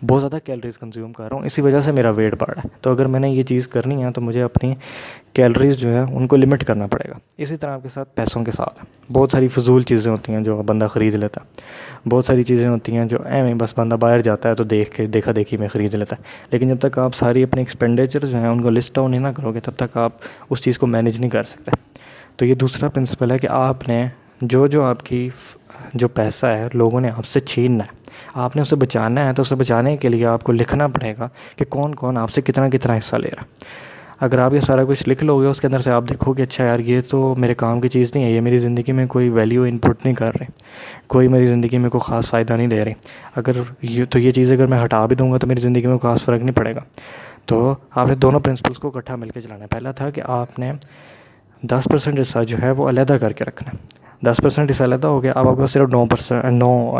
بہت 0.07 0.21
زیادہ 0.21 0.37
کیلریز 0.45 0.77
کنزیوم 0.77 1.13
کر 1.13 1.29
رہا 1.29 1.37
ہوں، 1.37 1.45
اسی 1.45 1.61
وجہ 1.61 1.81
سے 1.81 1.91
میرا 1.91 2.09
ویٹ 2.09 2.35
بڑھ 2.39 2.49
رہا 2.49 2.61
ہے۔ 2.65 2.69
تو 2.81 2.91
اگر 2.91 3.05
میں 3.05 3.19
نے 3.19 3.29
یہ 3.29 3.43
چیز 3.43 3.67
کرنی 3.67 4.03
ہے 4.03 4.11
تو 4.11 4.21
مجھے 4.21 4.41
اپنی 4.41 4.75
کیلریز 5.33 5.75
جو 5.75 5.93
ہے 5.93 5.99
ان 5.99 6.27
کو 6.27 6.35
لمٹ 6.35 6.63
کرنا 6.63 6.87
پڑے 6.87 7.09
گا۔ 7.09 7.13
اسی 7.37 7.57
طرح 7.57 7.73
آپ 7.73 7.83
کے 7.83 7.89
ساتھ 7.89 8.15
پیسوں 8.15 8.43
کے 8.43 8.51
ساتھ۔ 8.51 8.85
بہت 9.11 9.31
ساری 9.31 9.47
فضول 9.47 9.83
چیزیں 9.83 10.11
ہوتی 10.11 10.33
ہیں 10.33 10.41
جو 10.41 10.63
بندہ 10.65 10.87
خرید 10.93 11.15
لیتا 11.15 11.41
ہے۔ 11.41 11.61
بہت 12.09 12.25
ساری 12.25 12.43
چیزیں 12.43 12.69
ہوتی 12.69 12.97
ہیں 12.97 13.05
جو 13.05 13.17
ایم 13.25 13.57
بس 13.57 13.73
بندہ 13.77 13.95
باہر 13.95 14.19
جاتا 14.19 14.49
ہے 14.49 14.55
تو 14.55 14.63
دیکھ 14.63 14.91
کے، 14.91 15.05
دیکھا 15.05 15.31
دیکھی 15.35 15.57
میں 15.57 15.67
خرید 15.67 15.93
لیتا 15.93 16.15
ہے۔ 16.19 16.23
لیکن 16.51 16.67
جب 16.67 16.79
تک 16.79 16.99
آپ 16.99 17.15
ساری 17.15 17.43
اپنے 17.43 17.61
ایکسپینڈیچر 17.61 18.25
جو 18.25 18.37
ہیں 18.37 18.47
ان 18.47 18.61
کو 18.61 18.69
لسٹ 18.69 18.95
ڈاؤن 18.95 19.11
نہیں 19.11 19.21
نہ 19.21 19.27
کرو 19.27 19.53
گے، 19.53 19.59
تب 19.59 19.71
تک 19.77 19.97
آپ 19.97 20.11
اس 20.49 20.61
چیز 20.61 20.77
کو 20.77 20.87
مینیج 20.87 21.19
نہیں 21.19 21.29
کر 21.29 21.43
سکتے۔ 21.43 21.71
تو 22.35 22.45
یہ 22.45 22.55
دوسرا 22.55 22.89
پرنسپل 22.89 23.31
ہے 23.31 23.37
کہ 23.37 23.47
آپ 23.47 23.87
نے 23.87 24.07
جو 24.41 24.67
جو 24.67 24.83
آپ 24.83 25.03
کی، 25.03 25.29
جو 25.93 26.07
پیسہ 26.07 26.45
ہے، 26.45 26.67
لوگوں 26.73 27.01
نے 27.01 27.09
آپ 27.09 27.25
سے 27.25 27.39
چھیننا 27.39 27.83
ہے۔ 27.83 27.98
آپ 28.33 28.55
نے 28.55 28.61
اسے 28.61 28.75
بچانا 28.75 29.27
ہے 29.27 29.33
تو 29.33 29.41
اسے 29.41 29.55
بچانے 29.55 29.97
کے 29.97 30.09
لیے 30.09 30.25
آپ 30.25 30.43
کو 30.43 30.51
لکھنا 30.51 30.87
پڑے 30.87 31.13
گا 31.19 31.27
کہ 31.55 31.65
کون 31.65 31.95
کون 31.95 32.17
آپ 32.17 32.31
سے 32.31 32.41
کتنا 32.41 32.69
کتنا 32.69 32.97
حصہ 32.97 33.15
لے 33.15 33.29
رہا 33.35 33.41
ہے۔ 33.41 33.89
اگر 34.19 34.39
آپ 34.39 34.53
یہ 34.53 34.59
سارا 34.59 34.83
کچھ 34.83 35.09
لکھ 35.09 35.23
لو 35.23 35.41
گے، 35.41 35.47
اس 35.47 35.61
کے 35.61 35.67
اندر 35.67 35.79
سے 35.79 35.91
آپ 35.91 36.03
دیکھو 36.09 36.33
کہ 36.33 36.41
اچھا 36.41 36.63
یار، 36.63 36.79
یہ 36.79 37.01
تو 37.09 37.35
میرے 37.37 37.53
کام 37.53 37.81
کی 37.81 37.89
چیز 37.89 38.11
نہیں 38.15 38.23
ہے، 38.23 38.31
یہ 38.31 38.41
میری 38.41 38.57
زندگی 38.57 38.91
میں 38.91 39.05
کوئی 39.07 39.29
ویلیو 39.29 39.63
انپٹ 39.63 40.05
نہیں 40.05 40.15
کر 40.15 40.35
رہے، 40.39 40.45
کوئی 41.07 41.27
میری 41.27 41.45
زندگی 41.45 41.77
میں 41.77 41.89
کوئی 41.89 42.01
خاص 42.05 42.29
فائدہ 42.29 42.53
نہیں 42.53 42.67
دے 42.67 42.85
رہی 42.85 42.93
اگر 43.35 43.51
یہ 43.81 44.05
تو 44.09 44.19
یہ 44.19 44.31
چیز 44.31 44.51
اگر 44.51 44.65
میں 44.65 44.83
ہٹا 44.83 45.05
بھی 45.05 45.15
دوں 45.15 45.31
گا 45.31 45.37
تو 45.37 45.47
میری 45.47 45.61
زندگی 45.61 45.87
میں 45.87 45.97
خاص 45.97 46.21
فرق 46.21 46.43
نہیں 46.43 46.55
پڑے 46.55 46.75
گا۔ 46.75 46.79
تو 47.45 47.75
آپ 47.95 48.07
نے 48.07 48.15
دونوں 48.15 48.39
پرنسپلس 48.39 48.77
کو 48.77 48.87
اکٹھا 48.87 49.15
مل 49.15 49.29
کے 49.29 49.41
چلانا 49.41 49.61
ہے۔ 49.61 49.67
پہلا 49.67 49.91
تھا 49.91 50.09
کہ 50.09 50.21
آپ 50.25 50.59
نے 50.59 50.71
دس 51.61 51.87
پرسینٹ 51.91 52.19
حصہ 52.19 52.43
جو 52.47 52.57
ہے 52.61 52.71
وہ 52.71 52.89
علیحدہ 52.89 53.17
کر 53.21 53.33
کے 53.33 53.45
رکھنا 53.45 53.71
ہے۔ 53.73 53.77
دس 54.25 54.37
پرسینٹ 54.37 54.71
حصہ 54.71 54.83
علیحدہ 54.83 55.07
ہو 55.07 55.23
گیا، 55.23 55.31
اب 55.35 55.47
آپ 55.47 55.55
کے 55.55 55.59
پاس 55.59 55.71
صرف 55.71 55.89
نو 55.89 56.05
پرسینٹ 56.05 56.43
نو 56.45 56.99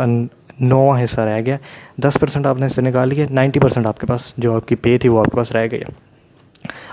نو 0.60 0.90
حصہ 0.92 1.20
رہ 1.20 1.40
گیا، 1.46 1.56
دس 1.96 2.16
پرسینٹ 2.20 2.46
آپ 2.46 2.56
نے 2.56 2.66
حصہ 2.66 2.80
نکال 2.80 3.08
لیا 3.08 3.26
نائنٹی 3.30 3.60
پرسینٹ 3.60 3.86
آپ 3.86 4.00
کے 4.00 4.06
پاس 4.06 4.32
جو 4.36 4.54
آپ 4.54 4.68
کی 4.68 4.74
پے 4.74 4.98
تھی 4.98 5.08
وہ 5.08 5.18
آپ 5.18 5.24
کے 5.24 5.36
پاس 5.36 5.52
رہ 5.52 5.66
گئی۔ 5.70 5.82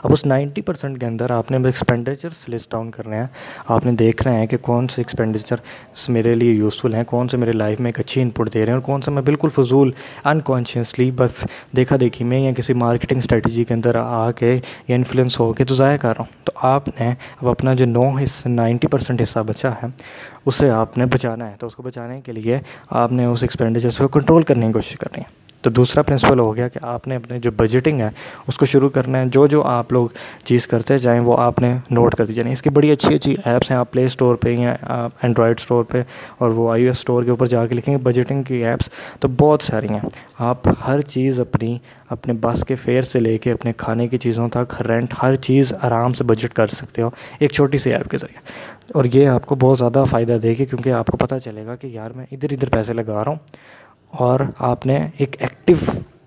اب 0.07 0.13
اس 0.13 0.25
نائنٹی 0.25 0.61
پرسینٹ 0.61 0.99
کے 0.99 1.05
اندر 1.05 1.31
آپ 1.31 1.51
نے 1.51 1.57
ایکسپینڈیچرس 1.57 2.47
لسٹ 2.49 2.71
ڈاؤن 2.71 2.91
کرنے 2.91 3.15
ہیں۔ 3.15 3.25
آپ 3.67 3.85
نے 3.85 3.91
دیکھ 3.91 4.23
رہے 4.23 4.35
ہیں 4.35 4.45
کہ 4.47 4.57
کون 4.57 4.87
سے 4.87 5.01
ایکسپینڈیچر 5.01 5.55
میرے 6.09 6.33
لیے 6.35 6.51
یوزفل 6.51 6.93
ہیں، 6.93 7.03
کون 7.03 7.27
سے 7.27 7.37
میرے 7.37 7.51
لائف 7.51 7.79
میں 7.79 7.89
ایک 7.89 7.99
اچھی 7.99 8.21
انپٹ 8.21 8.53
دے 8.53 8.59
رہے 8.59 8.67
ہیں 8.67 8.73
اور 8.73 8.81
کون 8.81 9.01
سے 9.01 9.11
میں 9.11 9.21
بالکل 9.21 9.49
فضول 9.55 9.91
انکانشیسلی 10.23 11.09
بس 11.11 11.43
دیکھا 11.75 11.95
دیکھی 11.99 12.25
میں 12.25 12.39
یا 12.39 12.51
کسی 12.53 12.73
مارکیٹنگ 12.73 13.17
اسٹریٹجی 13.17 13.63
کے 13.63 13.73
اندر 13.73 13.95
آ 13.95 14.31
کے 14.31 14.59
یا 14.87 14.95
انفلوئنس 14.95 15.39
ہو 15.39 15.51
کے 15.53 15.63
تو 15.63 15.75
ضائع 15.75 15.97
کر 15.97 16.07
رہا 16.07 16.19
ہوں۔ 16.19 16.45
تو 16.45 16.51
آپ 16.67 16.87
نے 16.87 17.09
اب 17.09 17.49
اپنا 17.49 17.73
جو 17.73 17.85
نو 17.85 18.07
حصہ 18.17 18.47
نائنٹی 18.47 18.87
پرسینٹ 18.87 19.21
حصہ 19.21 19.39
بچا 19.39 19.71
ہے، 19.71 19.87
اسے 20.45 20.69
آپ 20.69 20.97
نے 20.97 21.05
بچانا 21.05 21.49
ہے۔ 21.51 21.55
تو 21.59 21.67
اس 21.67 21.75
کو 21.75 21.83
بچانے 21.83 22.21
کے 22.21 22.31
لیے 22.31 22.59
آپ 22.89 23.11
نے 23.11 23.25
اس 23.25 23.39
ایکسپینڈیچرس 23.41 23.97
کو 23.97 24.07
کنٹرول 24.07 24.43
کرنے 24.43 24.67
کی 24.67 24.73
کوشش 24.73 24.95
کرنی 24.95 25.21
ہے۔ 25.21 25.46
تو 25.67 25.71
دوسرا 25.71 26.01
پرنسپل 26.01 26.39
ہو 26.39 26.55
گیا 26.55 26.67
کہ 26.67 26.79
آپ 26.81 27.07
نے 27.07 27.15
اپنے 27.15 27.39
جو 27.39 27.51
بجٹنگ 27.51 27.99
ہے، 27.99 28.09
اس 28.47 28.55
کو 28.55 28.65
شروع 28.65 28.89
کرنا 28.89 29.19
ہے۔ 29.19 29.25
جو 29.25 29.47
جو 29.47 29.63
آپ 29.63 29.93
لوگ 29.93 30.07
چیز 30.45 30.67
کرتے 30.67 30.97
جائیں، 30.97 31.19
وہ 31.19 31.37
آپ 31.37 31.59
نے 31.59 31.77
نوٹ 31.89 32.15
کر 32.15 32.25
دی۔ 32.25 32.33
جائیں 32.33 32.53
اس 32.53 32.61
کی 32.61 32.69
بڑی 32.69 32.91
اچھی 32.91 33.15
اچھی 33.15 33.35
ایپس 33.45 33.71
ہیں، 33.71 33.77
آپ 33.77 33.91
پلے 33.91 34.05
اسٹور 34.05 34.35
پہ 34.35 34.49
یا 34.49 34.75
اینڈرائڈ 35.21 35.59
اسٹور 35.59 35.83
پہ 35.83 36.03
اور 36.37 36.49
وہ 36.49 36.71
آئی 36.71 36.83
او 36.83 36.87
ایس 36.87 36.97
اسٹور 36.97 37.23
کے 37.23 37.29
اوپر 37.29 37.45
جا 37.45 37.65
کے 37.65 37.75
لکھیں 37.75 37.97
گے 37.97 37.99
بجٹنگ 38.03 38.43
کی 38.43 38.65
ایپس 38.65 38.89
تو 39.19 39.27
بہت 39.27 39.63
ساری 39.63 39.89
ہیں۔ 39.89 39.99
آپ 40.39 40.57
ہر 40.87 41.01
چیز 41.01 41.39
اپنی، 41.39 41.77
اپنے 42.09 42.33
بس 42.41 42.63
کے 42.67 42.75
فیئر 42.75 43.01
سے 43.01 43.19
لے 43.19 43.37
کے 43.37 43.51
اپنے 43.51 43.71
کھانے 43.77 44.07
کی 44.07 44.17
چیزوں 44.17 44.49
تک 44.49 44.81
رینٹ 44.81 45.13
ہر 45.21 45.35
چیز 45.35 45.73
آرام 45.81 46.13
سے 46.13 46.23
بجٹ 46.23 46.53
کر 46.53 46.67
سکتے 46.67 47.01
ہو 47.01 47.09
ایک 47.39 47.51
چھوٹی 47.51 47.77
سی 47.77 47.93
ایپ 47.93 48.09
کے 48.09 48.17
ذریعے۔ 48.17 48.51
اور 48.93 49.05
یہ 49.13 49.27
آپ 49.27 49.45
کو 49.45 49.55
بہت 49.55 49.77
زیادہ 49.77 50.03
فائدہ 50.09 50.37
دے 50.43 50.49
گی 50.49 50.65
کیونکہ 50.65 50.93
آپ 50.93 51.07
کو 51.07 51.17
پتہ 51.17 51.35
چلے 51.45 51.65
گا 51.65 51.75
کہ 51.75 51.87
یار 51.87 52.11
میں 52.11 52.25
ادھر 52.31 52.47
ادھر 52.51 52.69
پیسے 52.69 52.93
لگا 52.93 53.23
رہا 53.23 53.31
ہوں۔ 53.31 53.35
اور 54.11 54.39
آپ 54.59 54.85
نے 54.85 55.07
ایک 55.17 55.35
ایکٹیو 55.39 55.77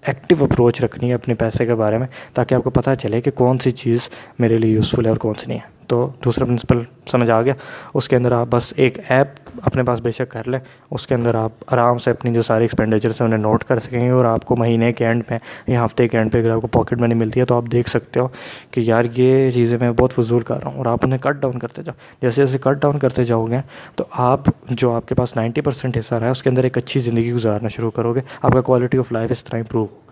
ایکٹیو 0.07 0.45
اپروچ 0.45 0.81
رکھنی 0.81 1.09
ہے 1.09 1.15
اپنے 1.15 1.35
پیسے 1.35 1.67
کے 1.67 1.75
بارے 1.75 1.99
میں 1.99 2.07
تاکہ 2.35 2.55
آپ 2.55 2.65
کو 2.65 2.71
پتہ 2.71 2.91
چلے 3.03 3.21
کہ 3.21 3.31
کون 3.31 3.59
سی 3.59 3.71
چیز 3.71 3.99
میرے 4.39 4.59
لیے 4.59 4.73
یوزفل 4.73 5.05
ہے 5.05 5.11
اور 5.11 5.19
کون 5.19 5.35
سی 5.35 5.45
نہیں 5.47 5.59
ہے۔ 5.59 5.80
تو 5.91 6.11
دوسرا 6.25 6.45
پرنسپل 6.45 6.79
سمجھ 7.11 7.31
آ 7.31 7.43
گیا۔ 7.43 7.53
اس 7.95 8.09
کے 8.09 8.17
اندر 8.17 8.33
آپ 8.33 8.47
بس 8.51 8.73
ایک 8.77 8.99
ایپ 9.09 9.29
اپنے 9.63 9.83
پاس 9.83 10.01
بے 10.01 10.11
شک 10.11 10.31
کر 10.31 10.49
لیں۔ 10.49 10.59
اس 10.91 11.07
کے 11.07 11.15
اندر 11.15 11.35
آپ 11.35 11.51
آرام 11.67 11.99
سے 11.99 12.11
اپنی 12.11 12.35
جو 12.35 12.43
ساری 12.43 12.65
ایکسپینڈیچرس 12.65 13.21
ہیں 13.21 13.27
انہیں 13.27 13.41
نوٹ 13.41 13.65
کر 13.65 13.79
سکیں 13.79 14.01
گے 14.01 14.11
اور 14.11 14.25
آپ 14.25 14.45
کو 14.45 14.57
مہینے 14.57 14.93
کے 14.93 15.07
اینڈ 15.07 15.23
پہ 15.27 15.39
یا 15.67 15.85
ہفتے 15.85 16.09
کے 16.09 16.19
اینڈ 16.19 16.33
پہ 16.33 16.39
اگر 16.39 16.51
آپ 16.51 16.61
کو 16.61 16.67
پاکٹ 16.67 17.01
منی 17.01 17.15
ملتی 17.15 17.41
ہے 17.41 17.45
تو 17.45 17.57
آپ 17.57 17.65
دیکھ 17.73 17.91
سکتے 17.91 18.21
ہو 18.21 18.29
کہ 18.71 18.81
یار 18.81 19.05
یہ 19.17 19.51
چیزیں 19.51 19.79
میں 19.81 19.93
بہت 19.93 20.13
فضول 20.13 20.43
کر 20.43 20.63
رہا 20.63 20.71
ہوں 20.71 20.79
اور 20.79 20.87
آپ 20.87 20.99
انہیں 21.03 21.19
کٹ 21.19 21.35
ڈاؤن 21.35 21.59
کرتے 21.59 21.83
جاؤ۔ 21.83 21.95
جیسے 22.23 22.47
جیسے 22.47 22.59
کٹ 22.59 22.83
ڈاؤن 22.83 22.99
کرتے 22.99 23.25
جاؤ 23.25 23.45
گے 23.45 23.59
تو 23.97 24.05
آپ 24.11 24.41
جو 24.69 24.93
آپ 24.93 25.09
کے 25.09 25.15
پاس 25.15 25.37
نائنٹی 25.37 25.61
پرسینٹ 25.61 25.99
حصہ 25.99 26.15
رہا 26.15 26.27
ہے 26.27 26.31
اس 26.31 26.43
کے 26.43 26.51
اندر 26.51 26.65
ایک 26.65 26.79
اچھی 26.79 27.01
زندگی 27.01 27.33
گزارنا 27.33 27.69
شروع 27.69 27.91
کرو 27.91 28.15
گے۔ 28.15 28.21
آپ 28.43 28.53
کا 28.53 28.61
کوالٹی 28.61 28.99
آف 28.99 29.13
لائف 29.13 29.31
اس 29.31 29.45
طرح 29.45 29.59
امپروو 29.59 29.85
ہوگا۔ 29.85 30.10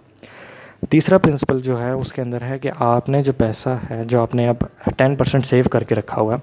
تیسرا 0.83 1.19
پرنسپل 1.19 1.61
جو 1.61 1.81
ہے 1.83 1.91
اس 1.91 2.13
کے 2.13 2.23
اندر 2.23 2.43
ہے 2.43 2.59
کہ 2.59 2.71
آپ 2.79 3.09
نے 3.09 3.23
جو 3.23 3.33
پیسہ 3.33 3.69
ہے 3.91 4.03
جو 4.09 4.21
آپ 4.21 4.35
نے 4.35 4.49
اب 4.49 4.57
ٹین 4.97 5.17
پرسینٹ 5.17 5.47
سیو 5.47 5.65
کر 5.73 5.83
کے 5.83 5.95
رکھا 5.95 6.21
ہوا 6.21 6.35
ہے، 6.35 6.39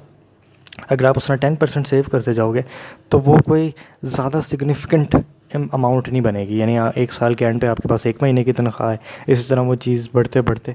اگر 0.89 1.05
آپ 1.05 1.17
اس 1.17 1.29
میں 1.29 1.37
ٹین 1.37 1.55
پرسینٹ 1.55 1.87
سیو 1.87 2.03
کرتے 2.11 2.33
جاؤ 2.33 2.53
گے 2.53 2.61
تو 3.09 3.19
وہ 3.25 3.37
کوئی 3.45 3.69
زیادہ 4.03 4.39
سگنیفیکنٹ 4.47 5.15
اماؤنٹ 5.53 6.09
نہیں 6.09 6.21
بنے 6.21 6.43
گی 6.47 6.59
یعنی 6.59 6.77
ایک 6.95 7.13
سال 7.13 7.33
کے 7.33 7.45
اینڈ 7.45 7.61
پہ 7.61 7.67
آپ 7.67 7.77
کے 7.77 7.87
پاس 7.87 8.05
ایک 8.05 8.21
مہینے 8.21 8.43
کی 8.43 8.53
تنخواہ 8.53 8.91
ہے، 8.91 8.97
اسی 9.31 9.43
طرح 9.47 9.61
وہ 9.61 9.75
چیز 9.85 10.07
بڑھتے 10.13 10.41
بڑھتے 10.41 10.73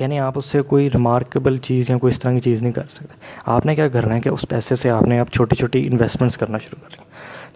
یعنی 0.00 0.18
آپ 0.20 0.38
اس 0.38 0.46
سے 0.46 0.60
کوئی 0.62 0.88
ریمارکیبل 0.90 1.56
چیز 1.58 1.90
یا 1.90 1.98
کوئی 1.98 2.12
اس 2.12 2.20
طرح 2.20 2.32
کی 2.32 2.40
چیز 2.40 2.62
نہیں 2.62 2.72
کر 2.72 2.86
سکتے۔ 2.90 3.14
آپ 3.46 3.66
نے 3.66 3.74
کیا 3.74 3.88
کرنا 3.88 4.14
ہے 4.14 4.20
کہ 4.20 4.28
اس 4.28 4.44
پیسے 4.48 4.74
سے 4.74 4.90
آپ 4.90 5.06
نے 5.08 5.20
اب 5.20 5.30
چھوٹی 5.32 5.56
چھوٹی 5.56 5.86
انویسٹمنٹس 5.86 6.36
کرنا 6.36 6.58
شروع 6.58 6.82
کر 6.82 6.96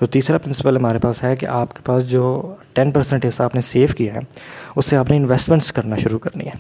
تو 0.03 0.07
تیسرا 0.07 0.39
پرنسپل 0.39 0.77
ہمارے 0.77 0.99
پاس 0.99 1.23
ہے 1.23 1.37
کہ 1.37 1.47
آپ 1.47 1.75
کے 1.75 1.81
پاس 1.85 2.09
جو 2.09 2.55
ٹین 2.73 2.91
پرسینٹ 2.91 3.27
حصہ 3.27 3.43
آپ 3.43 3.55
نے 3.55 3.61
سیو 3.61 3.89
کیا 3.97 4.15
ہے 4.15 4.19
اس 4.77 4.87
سے 4.87 4.97
آپ 4.97 5.11
نے 5.11 5.17
انویسٹمنٹس 5.17 5.73
کرنا 5.73 5.97
شروع 5.97 6.19
کرنی 6.19 6.47
ہے۔ 6.47 6.51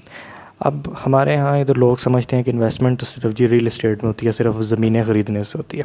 اب 0.61 0.75
ہمارے 1.07 1.33
یہاں 1.33 1.59
ادھر 1.59 1.75
لوگ 1.75 1.97
سمجھتے 1.97 2.37
ہیں 2.37 2.43
کہ 2.43 2.51
انویسٹمنٹ 2.51 3.01
تو 3.01 3.07
صرف 3.07 3.35
جی 3.35 3.49
ریل 3.49 3.67
اسٹیٹ 3.67 4.05
میں 4.05 4.09
ہوتی 4.09 4.27
ہے، 4.27 4.33
صرف 4.33 4.55
زمینیں 4.61 5.05
خریدنے 5.05 5.45
سے 5.45 5.59
ہوتی 5.59 5.79
ہے۔ 5.79 5.83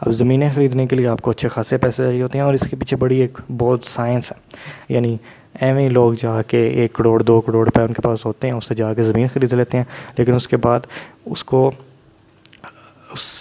اب 0.00 0.12
زمینیں 0.12 0.48
خریدنے 0.54 0.86
کے 0.86 0.96
لیے 0.96 1.08
آپ 1.08 1.20
کو 1.20 1.30
اچھے 1.30 1.48
خاصے 1.48 1.76
پیسے 1.76 2.04
چاہیے 2.04 2.22
ہوتے 2.22 2.38
ہیں 2.38 2.44
اور 2.44 2.54
اس 2.54 2.66
کے 2.70 2.76
پیچھے 2.76 2.96
بڑی 2.96 3.20
ایک 3.20 3.38
بہت 3.58 3.80
سائنس 3.84 4.32
ہے۔ 4.32 4.40
یعنی 4.88 5.16
ایویں 5.60 5.88
لوگ 5.88 6.12
جا 6.12 6.42
کے 6.42 6.66
ایک 6.66 6.92
کروڑ، 6.92 7.22
دو 7.22 7.40
کروڑ 7.40 7.64
روپے 7.64 7.80
ان 7.80 7.92
کے 7.92 8.02
پاس 8.02 8.26
ہوتے 8.26 8.48
ہیں، 8.48 8.54
اس 8.54 8.66
سے 8.66 8.74
جا 8.74 8.94
کے 8.94 9.02
زمین 9.02 9.26
خرید 9.32 9.52
لیتے 9.52 9.76
ہیں، 9.76 9.84
لیکن 10.18 10.34
اس 10.34 10.48
کے 10.48 10.56
بعد 10.56 10.80
اس 11.24 11.44
کو 11.44 11.70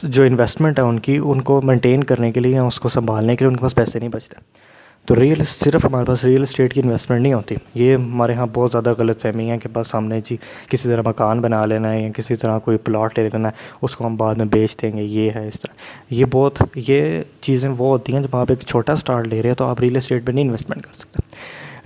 جو 0.03 0.23
انویسٹمنٹ 0.23 0.79
ہے 0.79 0.83
ان 0.83 0.99
کی، 0.99 1.19
ان 1.23 1.41
کو 1.41 1.61
مینٹین 1.63 2.03
کرنے 2.03 2.31
کے 2.31 2.39
لیے 2.39 2.51
یا 2.51 2.63
اس 2.63 2.79
کو 2.79 2.89
سنبھالنے 2.89 3.35
کے 3.35 3.45
لیے 3.45 3.49
ان 3.49 3.55
کے 3.55 3.61
پاس 3.61 3.75
پیسے 3.75 3.99
نہیں 3.99 4.09
بچتے۔ 4.09 4.65
تو 5.05 5.15
ریئل 5.15 5.43
صرف 5.43 5.85
ہمارے 5.85 6.05
پاس 6.05 6.23
ریئل 6.23 6.43
اسٹیٹ 6.43 6.73
کی 6.73 6.81
انویسٹمنٹ 6.83 7.21
نہیں 7.21 7.33
ہوتی۔ 7.33 7.55
یہ 7.75 7.95
ہمارے 7.95 8.33
ہاں 8.33 8.47
بہت 8.53 8.71
زیادہ 8.71 8.93
غلط 8.97 9.21
فہمی 9.21 9.51
ہے 9.51 9.57
کہ 9.57 9.69
بس 9.73 9.95
ہم 9.95 10.05
نے 10.05 10.21
جی 10.25 10.37
کسی 10.69 10.89
طرح 10.89 11.01
مکان 11.05 11.41
بنا 11.41 11.65
لینا 11.65 11.93
ہے 11.93 12.01
یا 12.01 12.09
کسی 12.15 12.35
طرح 12.35 12.59
کوئی 12.59 12.77
پلاٹ 12.77 13.19
لے 13.19 13.29
لینا 13.33 13.47
ہے، 13.47 13.53
اس 13.81 13.95
کو 13.95 14.05
ہم 14.05 14.15
بعد 14.15 14.35
میں 14.35 14.45
بیچ 14.45 14.81
دیں 14.81 14.91
گے، 14.97 15.03
یہ 15.03 15.31
ہے 15.35 15.47
اس 15.47 15.61
طرح۔ 15.61 15.73
یہ 16.09 16.25
بہت، 16.31 16.63
یہ 16.75 17.21
چیزیں 17.41 17.69
وہ 17.69 17.87
ہوتی 17.87 18.13
ہیں 18.13 18.21
جب 18.21 18.35
آپ 18.35 18.45
ایک 18.49 18.59
چھوٹا 18.59 18.93
اسٹارٹ 18.93 19.27
لے 19.27 19.41
رہے 19.41 19.49
ہیں 19.49 19.55
تو 19.55 19.65
آپ 19.65 19.79
ریئل 19.79 19.95
اسٹیٹ 19.95 20.25
پہ 20.25 20.31
نہیں 20.31 20.45
انویسٹمنٹ 20.45 20.81
کر 20.81 20.93
سکتے۔ 20.93 21.19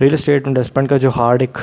ریئل 0.00 0.14
اسٹیٹ 0.14 0.48
انویسٹمنٹ 0.48 0.88
کا 0.88 0.96
جو 0.96 1.10
ہارڈ 1.16 1.42
ایک 1.42 1.58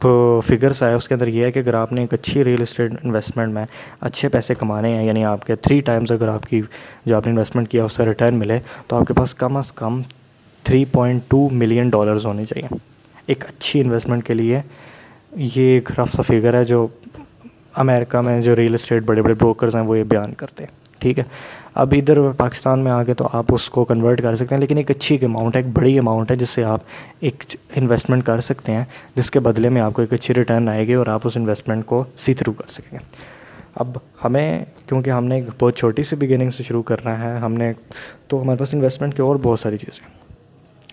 فگرس 0.00 0.82
ہے 0.82 0.94
اس 0.94 1.08
کے 1.08 1.14
اندر 1.14 1.28
یہ 1.28 1.44
ہے 1.44 1.52
کہ 1.52 1.58
اگر 1.58 1.74
آپ 1.74 1.92
نے 1.92 2.00
ایک 2.00 2.14
اچھی 2.14 2.44
ریئل 2.44 2.62
اسٹیٹ 2.62 2.92
انویسٹمنٹ 3.04 3.52
میں 3.54 3.64
اچھے 4.00 4.28
پیسے 4.28 4.54
کمانے 4.54 4.88
ہیں 4.88 5.06
یعنی 5.06 5.24
آپ 5.24 5.44
کے 5.44 5.56
تھری 5.56 5.80
ٹائمز 5.80 6.12
اگر 6.12 6.28
آپ 6.28 6.42
کی 6.42 6.62
جو 7.06 7.16
آپ 7.16 7.26
نے 7.26 7.32
انویسٹمنٹ 7.32 7.68
کیا، 7.68 7.84
اس 7.84 7.92
سے 7.92 8.04
ریٹرن 8.04 8.34
ملے، 8.34 8.58
تو 8.86 8.96
آپ 8.96 9.06
کے 9.08 9.14
پاس 9.14 9.34
کم 9.34 9.56
از 9.56 9.72
کم 9.72 10.02
three 10.62 10.84
point 10.84 11.22
two 11.28 11.48
million 11.52 11.88
dollars 11.88 12.26
ہونے 12.26 12.44
چاہیے۔ 12.44 12.76
ایک 13.26 13.44
اچھی 13.46 13.80
انویسٹمنٹ 13.80 14.26
کے 14.26 14.34
لیے 14.34 14.60
یہ 15.32 15.62
ایک 15.62 16.00
رف 16.00 16.12
سا 16.12 16.22
فگر 16.22 16.54
ہے 16.54 16.64
جو 16.64 16.86
امریکہ 17.74 18.20
میں 18.20 18.40
جو 18.40 18.56
ریئل 18.56 18.74
اسٹیٹ 18.74 19.02
بڑے 19.02 19.22
بڑے 19.22 19.34
بروکرز 19.34 19.76
ہیں 19.76 19.82
وہ 19.82 19.98
یہ 19.98 20.04
بیان 20.04 20.34
کرتے 20.34 20.64
ہیں۔ 20.64 20.87
ٹھیک 20.98 21.18
ہے۔ 21.18 21.24
اب 21.74 21.94
ادھر 21.96 22.30
پاکستان 22.32 22.80
میں 22.80 22.92
آگے 22.92 23.14
تو 23.14 23.28
آپ 23.32 23.44
اس 23.48 23.70
کو 23.70 23.84
کنورٹ 23.84 24.22
کر 24.22 24.36
سکتے 24.36 24.54
ہیں، 24.54 24.60
لیکن 24.60 24.76
ایک 24.76 24.90
اچھی 24.90 25.18
اماؤنٹ 25.22 25.56
ہے، 25.56 25.60
ایک 25.60 25.70
بڑی 25.72 25.98
اماؤنٹ 25.98 26.30
ہے، 26.30 26.36
جس 26.36 26.50
سے 26.50 26.64
آپ 26.64 26.80
ایک 27.20 27.44
انویسٹمنٹ 27.76 28.24
کر 28.24 28.40
سکتے 28.40 28.72
ہیں، 28.72 28.84
جس 29.14 29.30
کے 29.30 29.40
بدلے 29.40 29.68
میں 29.68 29.82
آپ 29.82 29.92
کو 29.94 30.02
ایک 30.02 30.12
اچھی 30.12 30.34
ریٹرن 30.34 30.68
آئے 30.68 30.86
گی 30.86 30.94
اور 30.94 31.06
آپ 31.06 31.20
اس 31.24 31.36
انویسٹمنٹ 31.36 31.86
کو 31.86 32.04
سی 32.16 32.34
تھرو 32.34 32.52
کر 32.52 32.70
سکیں 32.70 32.92
گے۔ 32.92 33.04
اب 33.74 33.98
ہمیں، 34.24 34.64
کیونکہ 34.86 35.10
ہم 35.10 35.24
نے 35.24 35.34
ایک 35.34 35.44
بہت 35.58 35.76
چھوٹی 35.76 36.02
سی 36.02 36.16
بگننگ 36.16 36.50
سے 36.50 36.62
شروع 36.62 36.82
کرنا 36.82 37.18
ہے، 37.20 37.38
ہم 37.38 37.52
نے، 37.52 37.72
تو 38.28 38.42
ہمارے 38.42 38.58
پاس 38.58 38.74
انویسٹمنٹ 38.74 39.16
کی 39.16 39.22
اور 39.22 39.36
بہت 39.42 39.60
ساری 39.60 39.78
چیزیں 39.78 40.27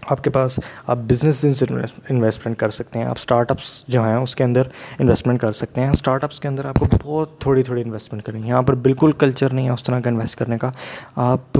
آپ 0.09 0.23
کے 0.23 0.29
پاس 0.29 0.59
آپ 0.87 0.97
بزنس 0.97 1.63
انویسٹمنٹ 2.09 2.57
کر 2.57 2.69
سکتے 2.69 2.99
ہیں، 2.99 3.05
آپ 3.05 3.15
اسٹارٹ 3.17 3.51
اپس 3.51 3.83
جو 3.87 4.03
ہیں 4.03 4.15
اس 4.15 4.35
کے 4.35 4.43
اندر 4.43 4.61
انویسٹمنٹ 4.99 5.41
کر 5.41 5.51
سکتے 5.51 5.81
ہیں۔ 5.81 5.89
اسٹارٹ 5.89 6.23
اپس 6.23 6.39
کے 6.39 6.47
اندر 6.47 6.65
آپ 6.65 6.75
کو 6.75 6.85
بہت 7.03 7.39
تھوڑی 7.39 7.63
تھوڑی 7.63 7.81
انویسٹمنٹ 7.81 8.23
کرنی 8.23 8.43
ہے۔ 8.43 8.47
یہاں 8.47 8.61
پر 8.61 8.75
بالکل 8.75 9.11
کلچر 9.11 9.53
نہیں 9.53 9.65
ہے 9.65 9.71
اس 9.71 9.83
طرح 9.83 9.99
کا 9.99 10.09
انویسٹ 10.09 10.35
کرنے 10.35 10.57
کا۔ 10.57 10.71
آپ 11.15 11.59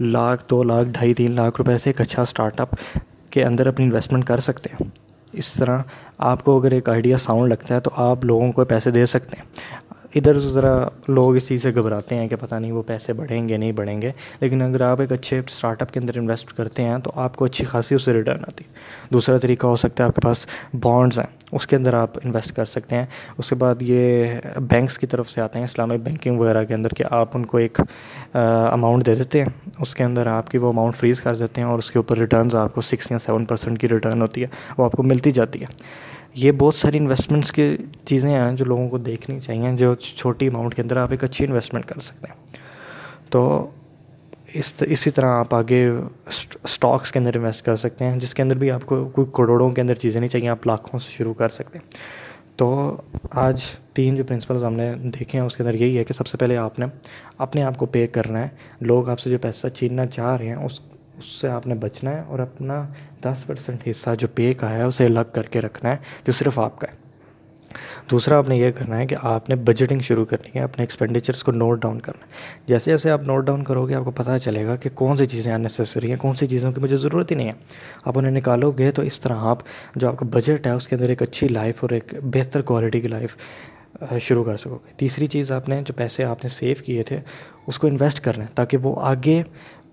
لاکھ، 0.00 0.44
دو 0.50 0.62
لاکھ، 0.62 0.88
ڈھائی، 0.88 1.14
تین 1.14 1.34
لاکھ 1.34 1.56
روپے 1.58 1.78
سے 1.78 1.90
ایک 1.90 2.00
اچھا 2.00 2.22
اسٹارٹ 2.22 2.60
اپ 2.60 2.68
کے 3.30 3.44
اندر 3.44 3.66
اپنی 3.66 3.86
انویسٹمنٹ 3.86 4.24
کر 4.24 4.40
سکتے 4.40 4.70
ہیں۔ 4.72 4.88
اس 5.32 5.52
طرح 5.52 5.78
آپ 6.18 6.44
کو 6.44 6.60
اگر 6.60 6.70
ایک 6.70 6.88
آئیڈیا 6.88 7.16
ساؤنڈ 7.16 7.48
لگتا 7.48 7.74
ہے 7.74 7.80
تو 7.80 7.90
آپ 7.96 8.24
لوگوں 8.24 8.52
کو 8.52 8.64
پیسے 8.64 8.90
دے 8.90 9.06
سکتے 9.06 9.36
ہیں۔ 9.36 9.44
ادھر 10.14 10.38
ذرا 10.38 10.88
لوگ 11.08 11.36
اس 11.36 11.48
چیز 11.48 11.62
سے 11.62 11.74
گھبراتے 11.74 12.14
ہیں 12.14 12.28
کہ 12.28 12.36
پتہ 12.40 12.54
نہیں 12.54 12.72
وہ 12.72 12.82
پیسے 12.86 13.12
بڑھیں 13.12 13.48
گے 13.48 13.56
نہیں 13.56 13.72
بڑھیں 13.72 14.02
گے۔ 14.02 14.10
لیکن 14.40 14.62
اگر 14.62 14.80
آپ 14.80 15.00
ایک 15.00 15.12
اچھے 15.12 15.38
اسٹارٹ 15.38 15.82
اپ 15.82 15.92
کے 15.92 16.00
اندر 16.00 16.18
انویسٹ 16.18 16.52
کرتے 16.52 16.82
ہیں 16.82 16.98
تو 16.98 17.10
آپ 17.14 17.36
کو 17.36 17.44
اچھی 17.44 17.64
خاصی 17.64 17.94
اس 17.94 18.04
سے 18.04 18.12
ریٹرن 18.12 18.44
آتی 18.48 18.64
ہے۔ 18.64 18.72
دوسرا 19.12 19.36
طریقہ 19.36 19.66
ہو 19.66 19.76
سکتا 19.76 20.04
ہے 20.04 20.08
آپ 20.08 20.14
کے 20.14 20.20
پاس 20.20 20.46
بانڈز 20.80 21.18
ہیں، 21.18 21.26
اس 21.52 21.66
کے 21.66 21.76
اندر 21.76 21.94
آپ 21.94 22.18
انویسٹ 22.24 22.56
کر 22.56 22.64
سکتے 22.64 22.96
ہیں۔ 22.96 23.06
اس 23.38 23.48
کے 23.48 23.54
بعد 23.54 23.74
یہ 23.80 24.24
بینکس 24.60 24.98
کی 24.98 25.06
طرف 25.06 25.30
سے 25.30 25.40
آتے 25.40 25.58
ہیں، 25.58 25.64
اسلامک 25.64 26.04
بینکنگ 26.04 26.38
وغیرہ 26.38 26.64
کے 26.64 26.74
اندر 26.74 26.94
کہ 26.96 27.04
آپ 27.10 27.28
ان 27.34 27.46
کو 27.46 27.58
ایک 27.58 27.80
اماؤنٹ 28.34 29.06
دے 29.06 29.14
دیتے 29.14 29.42
ہیں۔ 29.42 29.48
اس 29.80 29.94
کے 29.94 30.04
اندر 30.04 30.26
آپ 30.26 30.50
کی 30.50 30.58
وہ 30.58 30.68
اماؤنٹ 30.68 30.96
فریز 30.96 31.20
کر 31.20 31.36
دیتے 31.36 31.60
ہیں 31.60 31.68
اور 31.68 31.78
اس 31.78 31.90
کے 31.90 31.98
اوپر 31.98 32.18
ریٹرنز 32.18 32.54
آپ 32.54 32.74
کو 32.74 32.80
سکس 32.80 33.10
یا 33.10 33.18
سیون 33.18 33.44
پرسینٹ 33.44 33.80
کی 33.80 33.88
ریٹرن 33.88 34.22
ہوتی 34.22 34.42
ہے، 34.42 34.46
وہ 34.78 34.84
آپ 34.84 34.92
کو 34.92 35.02
ملتی 35.02 35.30
جاتی 35.30 35.60
ہے۔ 35.60 35.66
یہ 36.34 36.52
بہت 36.52 36.74
ساری 36.74 36.98
انویسٹمنٹس 36.98 37.52
کی 37.52 37.76
چیزیں 38.04 38.30
ہیں 38.30 38.52
جو 38.52 38.64
لوگوں 38.64 38.88
کو 38.88 38.98
دیکھنی 38.98 39.40
چاہیے، 39.40 39.72
جو 39.76 39.94
چھوٹی 39.94 40.46
اماؤنٹ 40.46 40.74
کے 40.74 40.82
اندر 40.82 40.96
آپ 40.96 41.10
ایک 41.10 41.24
اچھی 41.24 41.44
انویسٹمنٹ 41.44 41.84
کر 41.84 42.00
سکتے 42.00 42.26
ہیں۔ 42.30 42.56
تو 43.30 43.70
اس 44.54 44.82
اسی 44.88 45.10
طرح 45.10 45.26
آپ 45.26 45.54
آگے 45.54 45.90
اسٹاکس 46.64 47.12
کے 47.12 47.18
اندر 47.18 47.36
انویسٹ 47.36 47.64
کر 47.64 47.76
سکتے 47.76 48.04
ہیں، 48.04 48.20
جس 48.20 48.34
کے 48.34 48.42
اندر 48.42 48.54
بھی 48.54 48.70
آپ 48.70 48.86
کو 48.86 49.08
کوئی 49.08 49.26
کروڑوں 49.32 49.70
کے 49.70 49.80
اندر 49.80 49.94
چیزیں 49.94 50.20
نہیں 50.20 50.28
چاہیے، 50.28 50.48
آپ 50.48 50.66
لاکھوں 50.66 51.00
سے 51.00 51.10
شروع 51.10 51.34
کر 51.34 51.48
سکتے 51.48 51.78
ہیں۔ 51.78 51.90
تو 52.56 52.96
آج 53.30 53.64
تین 53.92 54.16
جو 54.16 54.24
پرنسپلز 54.24 54.64
ہم 54.64 54.74
نے 54.74 54.94
دیکھے 54.94 55.38
ہیں، 55.38 55.46
اس 55.46 55.56
کے 55.56 55.62
اندر 55.62 55.74
یہی 55.74 55.98
ہے 55.98 56.04
کہ 56.04 56.14
سب 56.14 56.26
سے 56.26 56.38
پہلے 56.38 56.56
آپ 56.56 56.78
نے 56.78 56.86
اپنے 57.38 57.62
آپ 57.62 57.76
کو 57.76 57.86
پے 57.86 58.06
کرنا 58.06 58.40
ہے۔ 58.40 58.48
لوگ 58.80 59.08
آپ 59.08 59.20
سے 59.20 59.30
جو 59.30 59.38
پیسہ 59.38 59.66
چھیننا 59.68 60.06
چاہ 60.06 60.36
رہے 60.36 60.46
ہیں، 60.46 60.54
اس 60.54 60.80
اس 61.18 61.24
سے 61.24 61.48
آپ 61.48 61.66
نے 61.66 61.74
بچنا 61.74 62.10
ہے 62.10 62.22
اور 62.26 62.38
اپنا 62.38 62.82
دس 63.20 63.46
پرسنٹ 63.46 63.88
حصہ 63.90 64.10
جو 64.18 64.28
پے 64.34 64.54
کا 64.54 64.70
ہے 64.70 64.82
اسے 64.82 65.06
الگ 65.06 65.32
کر 65.32 65.42
کے 65.42 65.60
رکھنا 65.60 65.90
ہے 65.90 65.96
جو 66.26 66.32
صرف 66.32 66.58
آپ 66.58 66.78
کا 66.78 66.86
ہے۔ 66.90 67.02
دوسرا، 68.10 68.38
آپ 68.38 68.48
نے 68.48 68.54
یہ 68.54 68.70
کرنا 68.70 68.98
ہے 68.98 69.06
کہ 69.06 69.16
آپ 69.22 69.48
نے 69.48 69.54
بجٹنگ 69.54 70.00
شروع 70.00 70.24
کرنی 70.24 70.50
ہے، 70.54 70.60
اپنے 70.60 70.82
ایکسپینڈیچرس 70.82 71.42
کو 71.42 71.52
نوٹ 71.52 71.82
ڈاؤن 71.82 72.00
کرنا 72.00 72.26
ہے۔ 72.26 72.32
جیسے 72.66 72.90
جیسے 72.90 73.10
آپ 73.10 73.20
نوٹ 73.26 73.44
ڈاؤن 73.44 73.64
کرو 73.64 73.88
گے، 73.88 73.94
آپ 73.94 74.04
کو 74.04 74.10
پتہ 74.10 74.38
چلے 74.42 74.66
گا 74.66 74.76
کہ 74.76 74.90
کون 74.94 75.16
سی 75.16 75.26
چیزیں 75.26 75.52
انیسیسری 75.54 76.08
ہیں، 76.08 76.16
کون 76.16 76.34
سی 76.34 76.46
چیزوں 76.46 76.72
کی 76.72 76.80
مجھے 76.80 76.96
ضرورت 76.96 77.30
ہی 77.30 77.36
نہیں 77.36 77.48
ہے۔ 77.48 77.52
آپ 78.04 78.18
انہیں 78.18 78.32
نکالو 78.32 78.70
گے 78.70 78.90
تو 78.90 79.02
اس 79.02 79.20
طرح 79.20 79.34
آپ، 79.38 79.58
جو 79.96 80.08
آپ 80.08 80.16
کا 80.16 80.26
بجٹ 80.30 80.66
ہے، 80.66 80.72
اس 80.72 80.88
کے 80.88 80.96
اندر 80.96 81.08
ایک 81.08 81.22
اچھی 81.22 81.48
لائف 81.48 81.74
اور 81.80 81.90
ایک 81.90 82.14
بہتر 82.22 82.62
کوالٹی 82.62 83.00
کی 83.00 83.08
لائف 83.08 83.36
شروع 84.20 84.44
کر 84.44 84.56
سکو 84.56 84.74
گے۔ 84.74 84.92
تیسری 84.96 85.26
چیز 85.26 85.52
آپ 85.52 85.68
نے، 85.68 85.82
جو 85.82 85.94
پیسے 85.96 86.24
آپ 86.24 86.44
نے 86.44 86.48
سیو 86.48 86.76
کیے 86.84 87.02
تھے، 87.02 87.20
اس 87.66 87.78
کو 87.78 87.86
انویسٹ 87.86 88.20
کرنا 88.20 88.44
ہے 88.44 88.48
تاکہ 88.54 88.76
وہ 88.76 89.00
آگے 89.00 89.42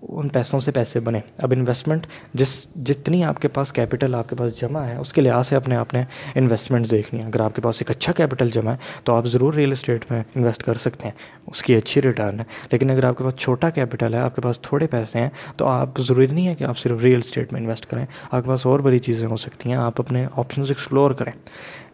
ان 0.08 0.28
پیسوں 0.28 0.60
سے 0.60 0.72
پیسے 0.72 1.00
بنے۔ 1.00 1.20
اب 1.38 1.52
انویسٹمنٹ 1.56 2.06
جس، 2.34 2.66
جتنی 2.76 3.24
آپ 3.24 3.40
کے 3.40 3.48
پاس 3.48 3.72
کیپٹل 3.72 4.14
آپ 4.14 4.28
کے 4.28 4.36
پاس 4.36 4.60
جمع 4.60 4.80
ہے، 4.80 4.96
اس 4.96 5.12
کے 5.12 5.20
لحاظ 5.20 5.48
سے 5.48 5.56
اپنے 5.56 5.76
آپ 5.76 5.94
نے 5.94 6.04
انویسٹمنٹ 6.34 6.90
دیکھنی 6.90 7.20
ہے 7.20 7.26
اگر 7.26 7.40
آپ 7.40 7.56
کے 7.56 7.62
پاس 7.62 7.76
ایک 7.80 7.90
اچھا 7.90 8.12
کیپٹل 8.12 8.50
جمع 8.50 8.70
ہے، 8.70 8.76
تو 9.04 9.14
آپ 9.14 9.26
ضرور 9.26 9.54
ریئل 9.54 9.72
اسٹیٹ 9.72 10.04
میں 10.10 10.22
انویسٹ 10.34 10.62
کر 10.62 10.74
سکتے 10.74 11.06
ہیں۔ 11.06 11.14
اس 11.46 11.62
کی 11.62 11.74
اچھی 11.74 12.02
ریٹرن 12.02 12.40
ہے۔ 12.40 12.44
لیکن 12.72 12.90
اگر 12.90 13.04
آپ 13.04 13.18
کے 13.18 13.24
پاس 13.24 13.34
چھوٹا 13.34 13.70
کیپٹل 13.70 14.14
ہے، 14.14 14.18
آپ 14.18 14.34
کے 14.34 14.40
پاس 14.40 14.60
تھوڑے 14.60 14.86
پیسے 14.86 15.18
ہیں، 15.18 15.30
تو 15.56 15.66
آپ 15.66 15.98
ضروری 15.98 16.26
نہیں 16.26 16.48
ہے 16.48 16.54
کہ 16.54 16.64
آپ 16.64 16.78
صرف 16.78 17.02
ریئل 17.02 17.18
اسٹیٹ 17.18 17.52
میں 17.52 17.60
انویسٹ 17.60 17.86
کریں۔ 17.86 18.06
آپ 18.30 18.42
کے 18.42 18.48
پاس 18.48 18.66
اور 18.66 18.80
بڑی 18.80 18.98
چیزیں 18.98 19.28
ہو 19.28 19.36
سکتی 19.36 19.68
ہیں۔ 19.68 19.76
آپ 19.76 20.00
اپنے 20.00 20.26
آپشنز 20.36 20.70
ایکسپلور 20.70 21.10
کریں۔ 21.10 21.32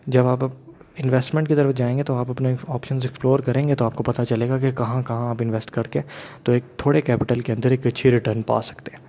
جب 0.06 0.26
آپ 0.26 0.44
انویسٹمنٹ 1.04 1.48
کی 1.48 1.54
طرف 1.54 1.74
جائیں 1.74 1.98
گے 1.98 2.02
تو 2.02 2.14
آپ 2.14 2.30
اپنے 2.30 2.54
آپشنز 2.68 3.02
ایکسپلور 3.04 3.40
کریں 3.40 3.68
گے 3.68 3.74
تو 3.74 3.84
آپ 3.84 3.94
کو 3.94 4.02
پتہ 4.02 4.22
چلے 4.22 4.48
گا 4.48 4.58
کہ 4.58 4.70
کہاں 4.70 5.02
کہاں 5.02 5.30
آپ 5.30 5.36
انویسٹ 5.40 5.70
کر 5.70 5.82
کے 5.82 6.00
تو 6.42 6.52
ایک 6.52 6.62
تھوڑے 6.76 7.00
کیپٹل 7.00 7.40
کے 7.40 7.52
اندر 7.52 7.70
ایک 7.70 7.86
اچھی 7.86 8.10
ریٹرن 8.10 8.42
پا 8.42 8.62
سکتے 8.62 8.90
ہیں۔ 8.94 9.08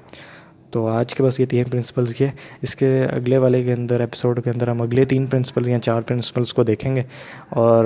تو 0.71 0.87
آج 0.87 1.15
کے 1.15 1.23
بس 1.23 1.39
یہ 1.39 1.45
تین 1.45 1.63
پرنسپلس 1.63 2.15
کے 2.15 2.27
اس 2.61 2.75
کے 2.75 3.05
اگلے 3.05 3.37
والے 3.37 3.63
کے 3.63 3.73
اندر 3.73 3.99
ایپیسوڈ 3.99 4.43
کے 4.43 4.49
اندر 4.49 4.67
ہم 4.67 4.81
اگلے 4.81 5.05
تین 5.05 5.25
پرنسپلس 5.25 5.67
یا 5.67 5.79
چار 5.79 6.01
پرنسپلس 6.01 6.53
کو 6.53 6.63
دیکھیں 6.63 6.95
گے 6.95 7.03
اور 7.49 7.85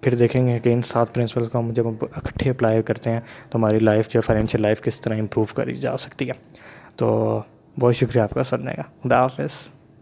پھر 0.00 0.14
دیکھیں 0.14 0.46
گے 0.46 0.58
کہ 0.58 0.72
ان 0.72 0.82
سات 0.82 1.14
پرنسپلس 1.14 1.48
کو 1.48 1.58
ہم 1.58 1.72
جب 1.72 1.86
اکٹھے 2.00 2.50
اپلائی 2.50 2.82
کرتے 2.82 3.10
ہیں 3.10 3.20
تو 3.50 3.58
ہماری 3.58 3.78
لائف 3.78 4.08
جو 4.08 4.20
فائنینشیل 4.20 4.62
لائف 4.62 4.82
کس 4.82 5.00
طرح 5.00 5.18
امپروو 5.18 5.54
کری 5.54 5.74
جا 5.74 5.96
سکتی 5.96 6.28
ہے۔ 6.28 6.32
تو 6.96 7.40
بہت 7.80 7.96
شکریہ 7.96 8.22
آپ 8.22 8.30
کا 8.30 8.44
سننے 8.44 8.74
کا۔ 8.74 8.82
خدا 8.82 9.22
حافظ۔ 9.22 9.73